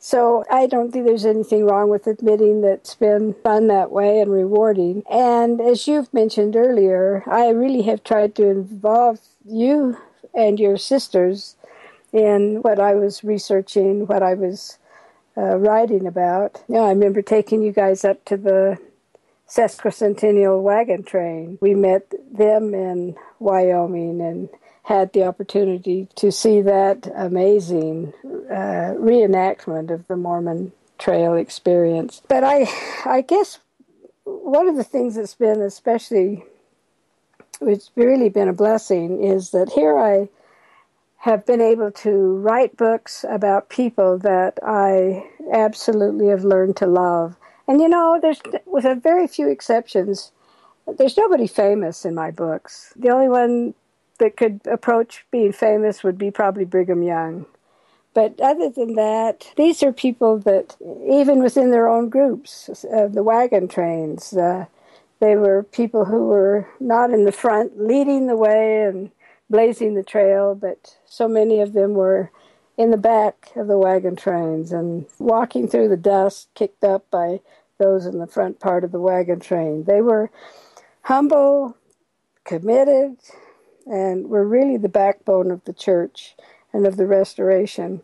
[0.05, 4.19] So I don't think there's anything wrong with admitting that it's been fun that way
[4.19, 5.01] and rewarding.
[5.09, 9.97] And as you've mentioned earlier, I really have tried to involve you
[10.31, 11.55] and your sisters
[12.13, 14.77] in what I was researching, what I was
[15.35, 16.61] uh, writing about.
[16.67, 18.77] You know, I remember taking you guys up to the
[19.49, 21.57] sesquicentennial wagon train.
[21.61, 24.49] We met them in Wyoming and
[24.85, 32.21] had the opportunity to see that amazing uh, reenactment of the Mormon Trail experience.
[32.27, 32.67] But I,
[33.03, 33.57] I guess
[34.25, 36.43] one of the things that's been especially,
[37.61, 40.29] it's really been a blessing, is that here I
[41.17, 47.37] have been able to write books about people that I absolutely have learned to love.
[47.67, 50.31] And you know, there's with a very few exceptions,
[50.99, 52.93] there's nobody famous in my books.
[52.95, 53.73] The only one
[54.19, 57.45] that could approach being famous would be probably Brigham Young.
[58.13, 63.23] But other than that, these are people that, even within their own groups, uh, the
[63.23, 64.67] wagon trains, uh,
[65.19, 69.11] they were people who were not in the front leading the way and
[69.49, 72.31] blazing the trail, but so many of them were
[72.77, 77.39] in the back of the wagon trains and walking through the dust kicked up by
[77.77, 79.83] those in the front part of the wagon train.
[79.83, 80.29] They were
[81.01, 81.75] humble,
[82.43, 83.17] committed,
[83.85, 86.35] and were really the backbone of the church
[86.73, 88.01] and of the restoration.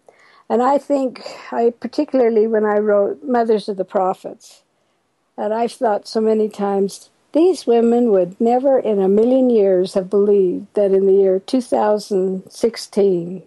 [0.50, 1.22] And I think,
[1.52, 4.64] I particularly when I wrote Mothers of the Prophets,
[5.38, 10.10] and I've thought so many times, these women would never in a million years have
[10.10, 13.44] believed that in the year 2016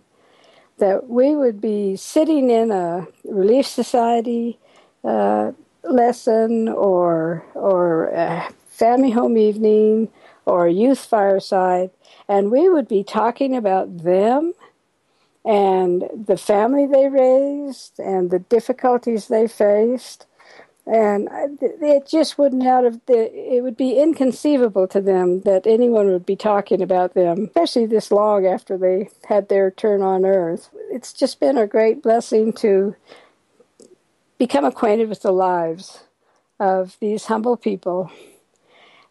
[0.78, 4.58] that we would be sitting in a relief society
[5.04, 5.52] uh,
[5.84, 10.08] lesson or or a family home evening
[10.46, 11.90] or youth fireside
[12.28, 14.52] and we would be talking about them
[15.44, 20.26] and the family they raised and the difficulties they faced.
[20.86, 21.28] And
[21.60, 26.36] it just wouldn't out of it would be inconceivable to them that anyone would be
[26.36, 30.68] talking about them especially this long after they had their turn on earth.
[30.90, 32.96] It's just been a great blessing to
[34.36, 36.04] become acquainted with the lives
[36.60, 38.10] of these humble people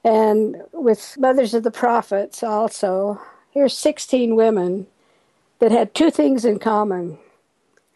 [0.03, 4.87] and with Mothers of the Prophets also, here's 16 women
[5.59, 7.17] that had two things in common.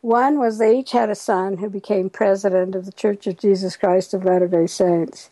[0.02, 3.76] One was they each had a son who became president of the Church of Jesus
[3.76, 5.30] Christ of Latter day Saints.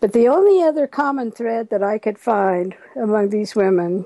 [0.00, 4.04] But the only other common thread that I could find among these women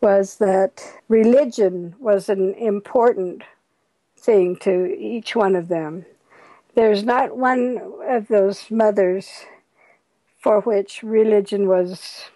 [0.00, 3.42] was that religion was an important
[4.18, 6.04] thing to each one of them.
[6.74, 9.30] There's not one of those mothers
[10.44, 12.26] for which religion was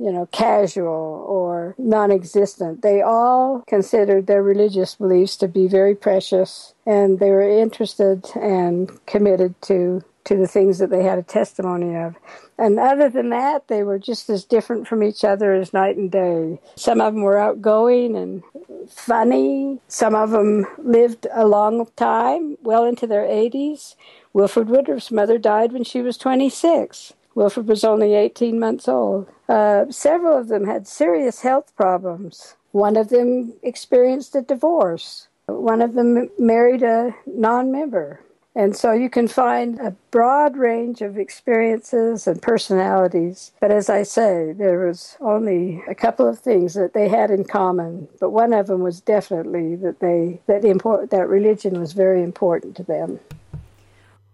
[0.00, 2.82] you know, casual or non existent.
[2.82, 8.90] They all considered their religious beliefs to be very precious and they were interested and
[9.06, 12.14] committed to to the things that they had a testimony of.
[12.58, 16.10] And other than that, they were just as different from each other as night and
[16.10, 16.60] day.
[16.76, 18.42] Some of them were outgoing and
[18.90, 19.80] funny.
[19.88, 23.94] Some of them lived a long time, well into their 80s.
[24.34, 27.14] Wilford Woodruff's mother died when she was 26.
[27.38, 29.28] Wilford was only 18 months old.
[29.48, 32.56] Uh, several of them had serious health problems.
[32.72, 35.28] One of them experienced a divorce.
[35.46, 38.20] One of them married a non member.
[38.56, 43.52] And so you can find a broad range of experiences and personalities.
[43.60, 47.44] But as I say, there was only a couple of things that they had in
[47.44, 48.08] common.
[48.18, 52.74] But one of them was definitely that they that import, that religion was very important
[52.78, 53.20] to them.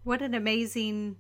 [0.05, 1.17] What an amazing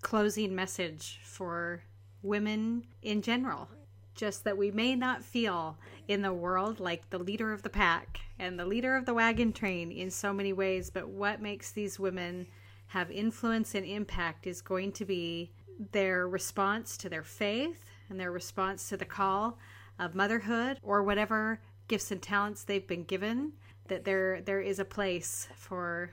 [0.00, 1.82] closing message for
[2.22, 3.68] women in general.
[4.14, 5.78] Just that we may not feel
[6.08, 9.52] in the world like the leader of the pack and the leader of the wagon
[9.52, 12.46] train in so many ways, but what makes these women
[12.88, 15.52] have influence and impact is going to be
[15.92, 19.58] their response to their faith and their response to the call
[19.98, 23.52] of motherhood or whatever gifts and talents they've been given
[23.88, 26.10] that there there is a place for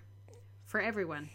[0.66, 1.30] for everyone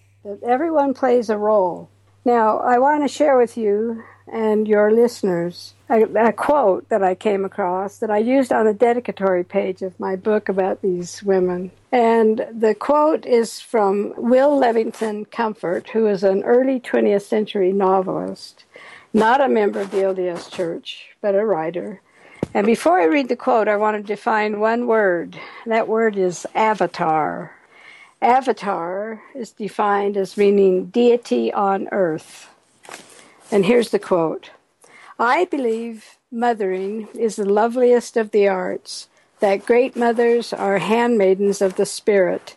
[0.47, 1.91] everyone plays a role
[2.25, 4.03] now i want to share with you
[4.33, 8.73] and your listeners a, a, quote that I came across that I used on the
[8.73, 11.73] dedicatory page of my book about these women.
[11.91, 18.65] And the quote is from Will Levington Comfort, who is an early 20th century novelist,
[19.13, 22.01] not a member of the LDS Church, but a writer.
[22.55, 25.39] And before I read the quote, I want to define one word.
[25.67, 27.53] That word is avatar.
[28.23, 32.51] Avatar is defined as meaning deity on earth.
[33.51, 34.51] And here's the quote
[35.19, 39.09] I believe mothering is the loveliest of the arts,
[39.41, 42.57] that great mothers are handmaidens of the Spirit,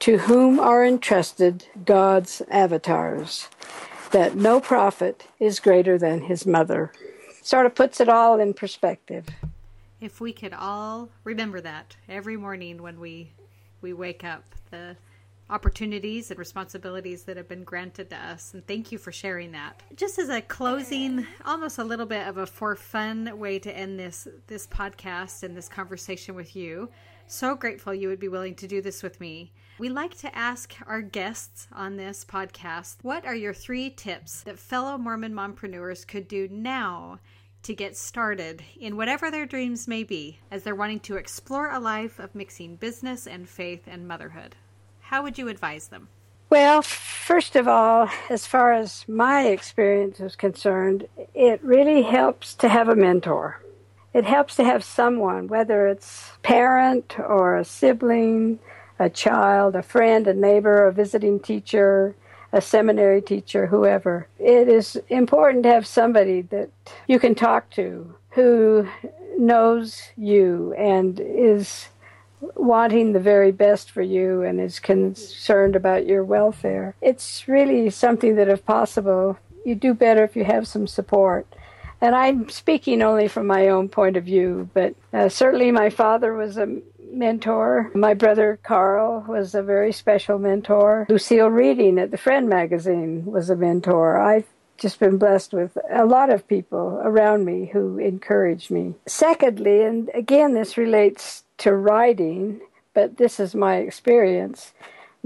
[0.00, 3.48] to whom are entrusted God's avatars,
[4.10, 6.92] that no prophet is greater than his mother.
[7.40, 9.26] Sort of puts it all in perspective.
[10.00, 13.30] If we could all remember that every morning when we
[13.84, 14.96] we wake up, the
[15.50, 18.54] opportunities and responsibilities that have been granted to us.
[18.54, 19.82] And thank you for sharing that.
[19.94, 24.00] Just as a closing, almost a little bit of a for fun way to end
[24.00, 26.88] this this podcast and this conversation with you.
[27.26, 29.52] So grateful you would be willing to do this with me.
[29.78, 34.58] We like to ask our guests on this podcast, what are your three tips that
[34.58, 37.18] fellow Mormon mompreneurs could do now
[37.64, 41.80] to get started in whatever their dreams may be as they're wanting to explore a
[41.80, 44.54] life of mixing business and faith and motherhood?
[45.00, 46.08] How would you advise them?
[46.50, 52.68] Well, first of all, as far as my experience is concerned, it really helps to
[52.68, 53.60] have a mentor.
[54.12, 58.60] It helps to have someone, whether it's parent or a sibling,
[58.98, 62.14] a child, a friend, a neighbor, a visiting teacher,
[62.54, 64.28] a seminary teacher, whoever.
[64.38, 66.70] It is important to have somebody that
[67.08, 68.88] you can talk to who
[69.36, 71.88] knows you and is
[72.54, 76.94] wanting the very best for you and is concerned about your welfare.
[77.02, 81.46] It's really something that, if possible, you do better if you have some support.
[82.00, 86.34] And I'm speaking only from my own point of view, but uh, certainly my father
[86.34, 86.80] was a
[87.16, 87.90] mentor.
[87.94, 91.06] My brother Carl was a very special mentor.
[91.08, 94.18] Lucile Reading at the Friend magazine was a mentor.
[94.18, 94.46] I've
[94.76, 98.94] just been blessed with a lot of people around me who encourage me.
[99.06, 102.60] Secondly, and again, this relates to writing,
[102.92, 104.72] but this is my experience.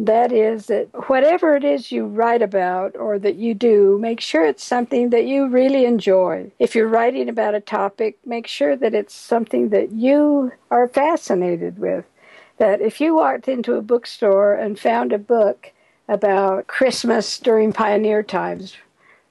[0.01, 4.47] That is that whatever it is you write about or that you do, make sure
[4.47, 6.53] it's something that you really enjoy.
[6.61, 11.81] If you're writing about a topic, make sure that it's something that you are fascinated
[11.81, 12.05] with.
[12.59, 15.73] That if you walked into a bookstore and found a book
[16.09, 18.77] about Christmas during pioneer times,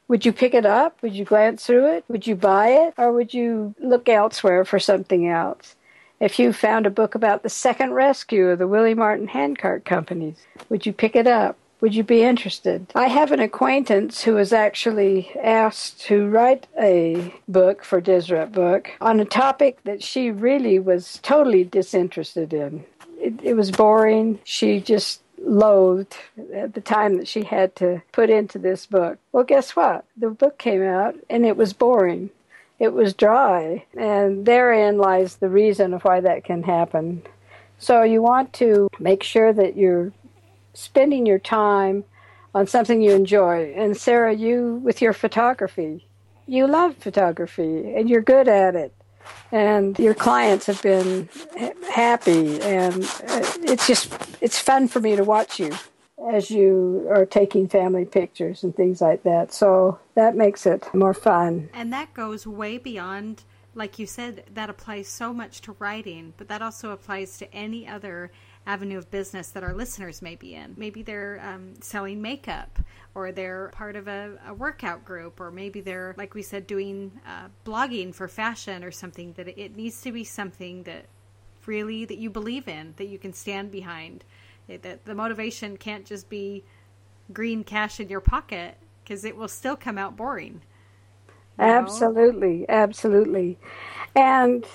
[0.09, 1.01] would you pick it up?
[1.01, 2.03] Would you glance through it?
[2.09, 2.93] Would you buy it?
[2.97, 5.76] Or would you look elsewhere for something else?
[6.19, 10.37] If you found a book about the second rescue of the Willie Martin handcart companies,
[10.67, 11.57] would you pick it up?
[11.79, 12.87] Would you be interested?
[12.95, 18.89] I have an acquaintance who was actually asked to write a book for Deseret Book
[18.99, 22.83] on a topic that she really was totally disinterested in.
[23.19, 24.39] It, it was boring.
[24.43, 26.17] She just loathed
[26.51, 29.19] at the time that she had to put into this book.
[29.31, 30.03] Well, guess what?
[30.17, 32.31] The book came out and it was boring
[32.79, 33.85] it was dry.
[33.97, 37.23] And therein lies the reason of why that can happen.
[37.79, 40.11] So you want to make sure that you're
[40.73, 42.03] spending your time
[42.53, 43.73] on something you enjoy.
[43.75, 46.05] And Sarah, you with your photography,
[46.47, 48.93] you love photography and you're good at it
[49.51, 51.29] and your clients have been
[51.89, 55.71] happy and uh, it's just it's fun for me to watch you
[56.31, 61.13] as you are taking family pictures and things like that so that makes it more
[61.13, 63.43] fun and that goes way beyond
[63.75, 67.87] like you said that applies so much to writing but that also applies to any
[67.87, 68.31] other
[68.67, 70.75] avenue of business that our listeners may be in.
[70.77, 72.79] Maybe they're um, selling makeup,
[73.15, 77.19] or they're part of a, a, workout group, or maybe they're, like we said, doing
[77.25, 79.33] uh, blogging for fashion or something.
[79.33, 81.05] That it needs to be something that
[81.65, 84.25] really that you believe in, that you can stand behind.
[84.67, 86.63] That the motivation can't just be
[87.31, 90.61] green cash in your pocket because it will still come out boring.
[91.57, 91.65] Know?
[91.65, 93.57] Absolutely, absolutely.
[94.15, 94.65] And,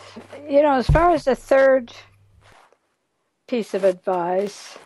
[0.49, 1.93] you know, as far as the third
[3.47, 4.79] piece of advice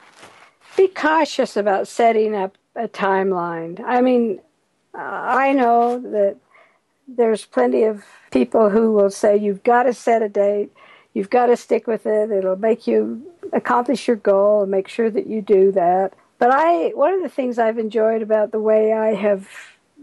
[0.76, 3.80] be cautious about setting up a timeline.
[3.84, 4.40] I mean,
[4.94, 6.36] uh, I know that
[7.08, 10.72] there's plenty of people who will say you've got to set a date,
[11.14, 13.22] you've got to stick with it, it'll make you
[13.52, 16.14] accomplish your goal and make sure that you do that.
[16.38, 19.48] But I one of the things I've enjoyed about the way I have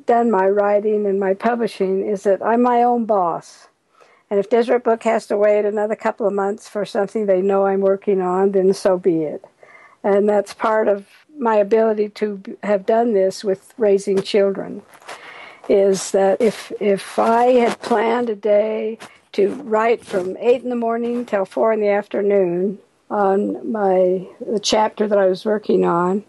[0.05, 3.67] done my writing and my publishing is that I'm my own boss.
[4.29, 7.65] And if Deseret Book has to wait another couple of months for something they know
[7.65, 9.45] I'm working on, then so be it.
[10.03, 11.05] And that's part of
[11.37, 14.81] my ability to have done this with raising children.
[15.69, 18.97] Is that if if I had planned a day
[19.33, 22.79] to write from eight in the morning till four in the afternoon
[23.09, 26.23] on my the chapter that I was working on,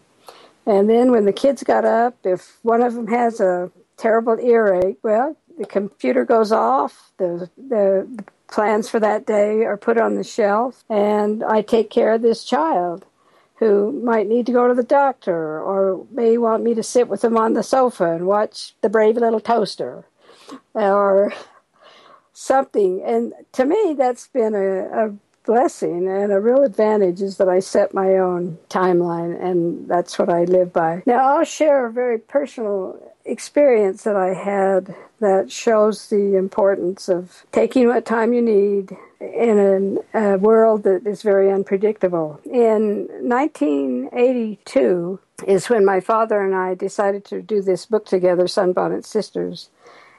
[0.67, 4.99] and then when the kids got up, if one of them has a terrible earache,
[5.03, 10.15] well, the computer goes off, the, the, the plans for that day are put on
[10.15, 13.05] the shelf, and I take care of this child
[13.57, 17.21] who might need to go to the doctor or may want me to sit with
[17.21, 20.05] them on the sofa and watch the brave little toaster
[20.75, 21.33] or
[22.33, 23.03] something.
[23.05, 25.15] And to me, that's been a, a
[25.45, 30.29] blessing and a real advantage is that I set my own timeline and that's what
[30.29, 31.03] I live by.
[31.07, 37.45] Now, I'll share a very personal experience that I had that shows the importance of
[37.53, 42.41] taking what time you need in a, a world that is very unpredictable.
[42.45, 49.05] In 1982 is when my father and I decided to do this book together, Sunbonnet
[49.07, 49.71] Sisters.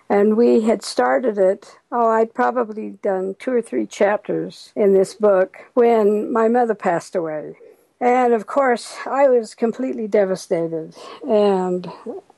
[0.09, 5.15] And we had started it, oh, I'd probably done two or three chapters in this
[5.15, 7.55] book when my mother passed away.
[7.99, 10.95] And of course, I was completely devastated.
[11.27, 11.91] And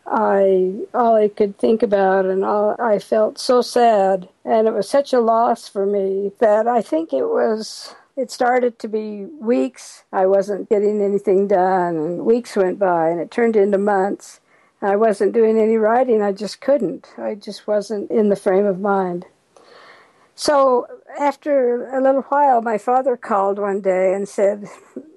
[0.10, 4.90] I all I could think about, and all, I felt so sad, and it was
[4.90, 7.94] such a loss for me that I think it was.
[8.16, 10.04] It started to be weeks.
[10.12, 14.40] I wasn't getting anything done, and weeks went by, and it turned into months.
[14.82, 16.22] I wasn't doing any writing.
[16.22, 17.08] I just couldn't.
[17.18, 19.26] I just wasn't in the frame of mind.
[20.36, 20.86] So
[21.18, 24.68] after a little while, my father called one day and said,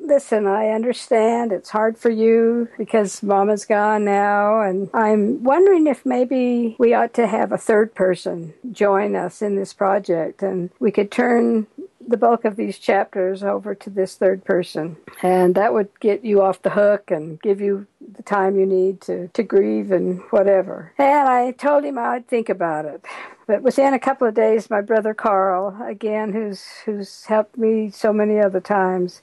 [0.00, 6.04] Listen, I understand it's hard for you because mama's gone now, and I'm wondering if
[6.04, 10.90] maybe we ought to have a third person join us in this project and we
[10.90, 11.66] could turn
[12.10, 14.96] the bulk of these chapters over to this third person.
[15.22, 17.86] And that would get you off the hook and give you
[18.16, 20.92] the time you need to, to grieve and whatever.
[20.98, 23.04] And I told him I'd think about it.
[23.50, 28.12] But within a couple of days, my brother Carl, again, who's who's helped me so
[28.12, 29.22] many other times,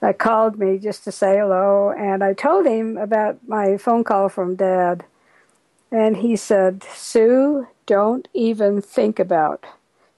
[0.00, 4.30] uh, called me just to say hello, and I told him about my phone call
[4.30, 5.04] from Dad,
[5.92, 9.66] and he said, "Sue, don't even think about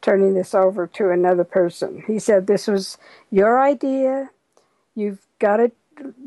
[0.02, 2.96] turning this over to another person." He said, "This was
[3.28, 4.30] your idea.
[4.94, 5.72] You've got a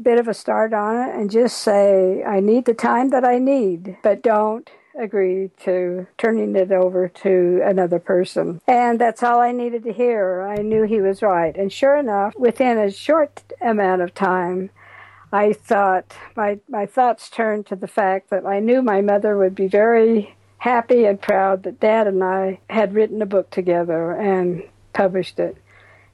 [0.01, 3.38] bit of a start on it, and just say, I need the time that I
[3.39, 8.61] need, but don't." Agreed to turning it over to another person.
[8.67, 10.41] And that's all I needed to hear.
[10.41, 11.55] I knew he was right.
[11.55, 14.69] And sure enough, within a short amount of time,
[15.31, 19.55] I thought my my thoughts turned to the fact that I knew my mother would
[19.55, 24.63] be very happy and proud that dad and I had written a book together and
[24.93, 25.57] published it.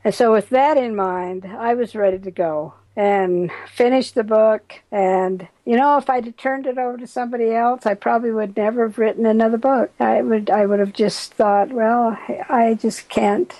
[0.04, 4.82] And so with that in mind, I was ready to go and finished the book.
[4.92, 8.88] And you know, if I'd turned it over to somebody else, I probably would never
[8.88, 9.92] have written another book.
[10.00, 12.18] I would I would have just thought, well,
[12.50, 13.54] I just can't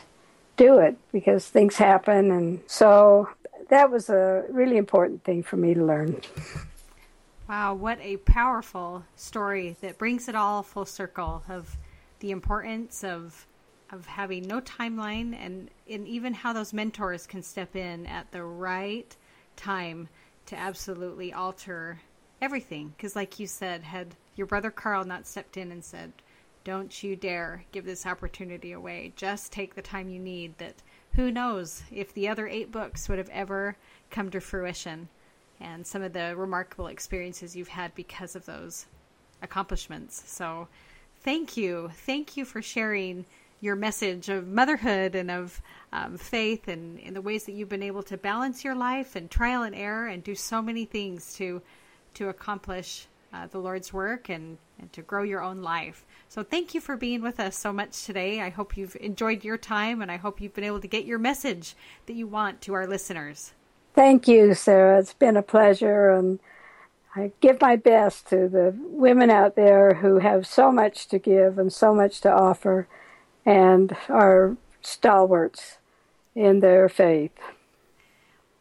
[0.58, 3.30] do it because things happen, and so
[3.70, 6.22] that was a really important thing for me to learn.
[7.48, 11.76] Wow, what a powerful story that brings it all full circle of
[12.20, 13.46] the importance of
[13.92, 18.42] of having no timeline and, and even how those mentors can step in at the
[18.42, 19.18] right
[19.62, 20.10] time
[20.48, 22.02] to absolutely alter
[22.42, 22.94] everything.
[22.96, 26.12] Because, like you said, had your brother Carl not stepped in and said,
[26.64, 29.14] don't you dare give this opportunity away.
[29.16, 30.58] Just take the time you need.
[30.58, 30.76] That
[31.14, 33.76] who knows if the other eight books would have ever
[34.10, 35.10] come to fruition
[35.60, 38.86] and some of the remarkable experiences you've had because of those
[39.42, 40.24] accomplishments.
[40.28, 40.68] So,
[41.24, 41.92] thank you.
[41.94, 43.26] Thank you for sharing
[43.62, 45.62] your message of motherhood and of
[45.94, 49.30] um, faith and in the ways that you've been able to balance your life and
[49.30, 51.62] trial and error and do so many things to
[52.14, 56.06] to accomplish uh, the Lord's work and, and to grow your own life.
[56.28, 58.42] So thank you for being with us so much today.
[58.42, 61.20] I hope you've enjoyed your time and I hope you've been able to get your
[61.20, 61.76] message
[62.08, 63.54] that you want to our listeners.
[63.94, 65.00] Thank you, Sarah.
[65.00, 66.40] It's been a pleasure and
[67.16, 71.58] I give my best to the women out there who have so much to give
[71.58, 72.88] and so much to offer
[73.46, 75.78] and are stalwarts
[76.36, 77.38] in their faith.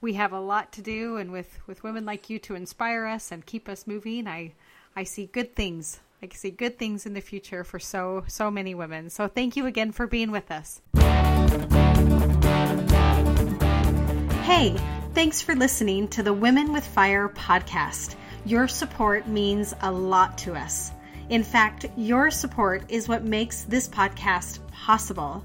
[0.00, 3.30] We have a lot to do, and with, with women like you to inspire us
[3.30, 4.52] and keep us moving, I,
[4.96, 6.00] I see good things.
[6.22, 9.08] I see good things in the future for so so many women.
[9.08, 10.82] So thank you again for being with us.
[14.42, 14.76] Hey,
[15.14, 18.16] thanks for listening to the Women with Fire podcast.
[18.44, 20.92] Your support means a lot to us.
[21.30, 25.44] In fact, your support is what makes this podcast possible.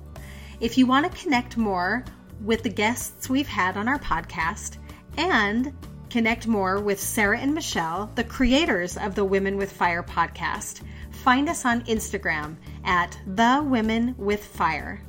[0.60, 2.04] If you want to connect more
[2.42, 4.78] with the guests we've had on our podcast
[5.16, 5.72] and
[6.10, 10.82] connect more with Sarah and Michelle, the creators of the Women with Fire podcast,
[11.12, 15.04] find us on Instagram at The Women with Fire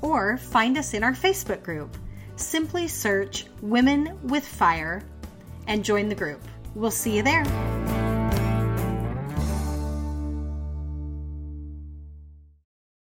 [0.00, 1.94] or find us in our Facebook group.
[2.36, 5.02] Simply search Women with Fire
[5.66, 6.40] and join the group.
[6.74, 7.44] We'll see you there.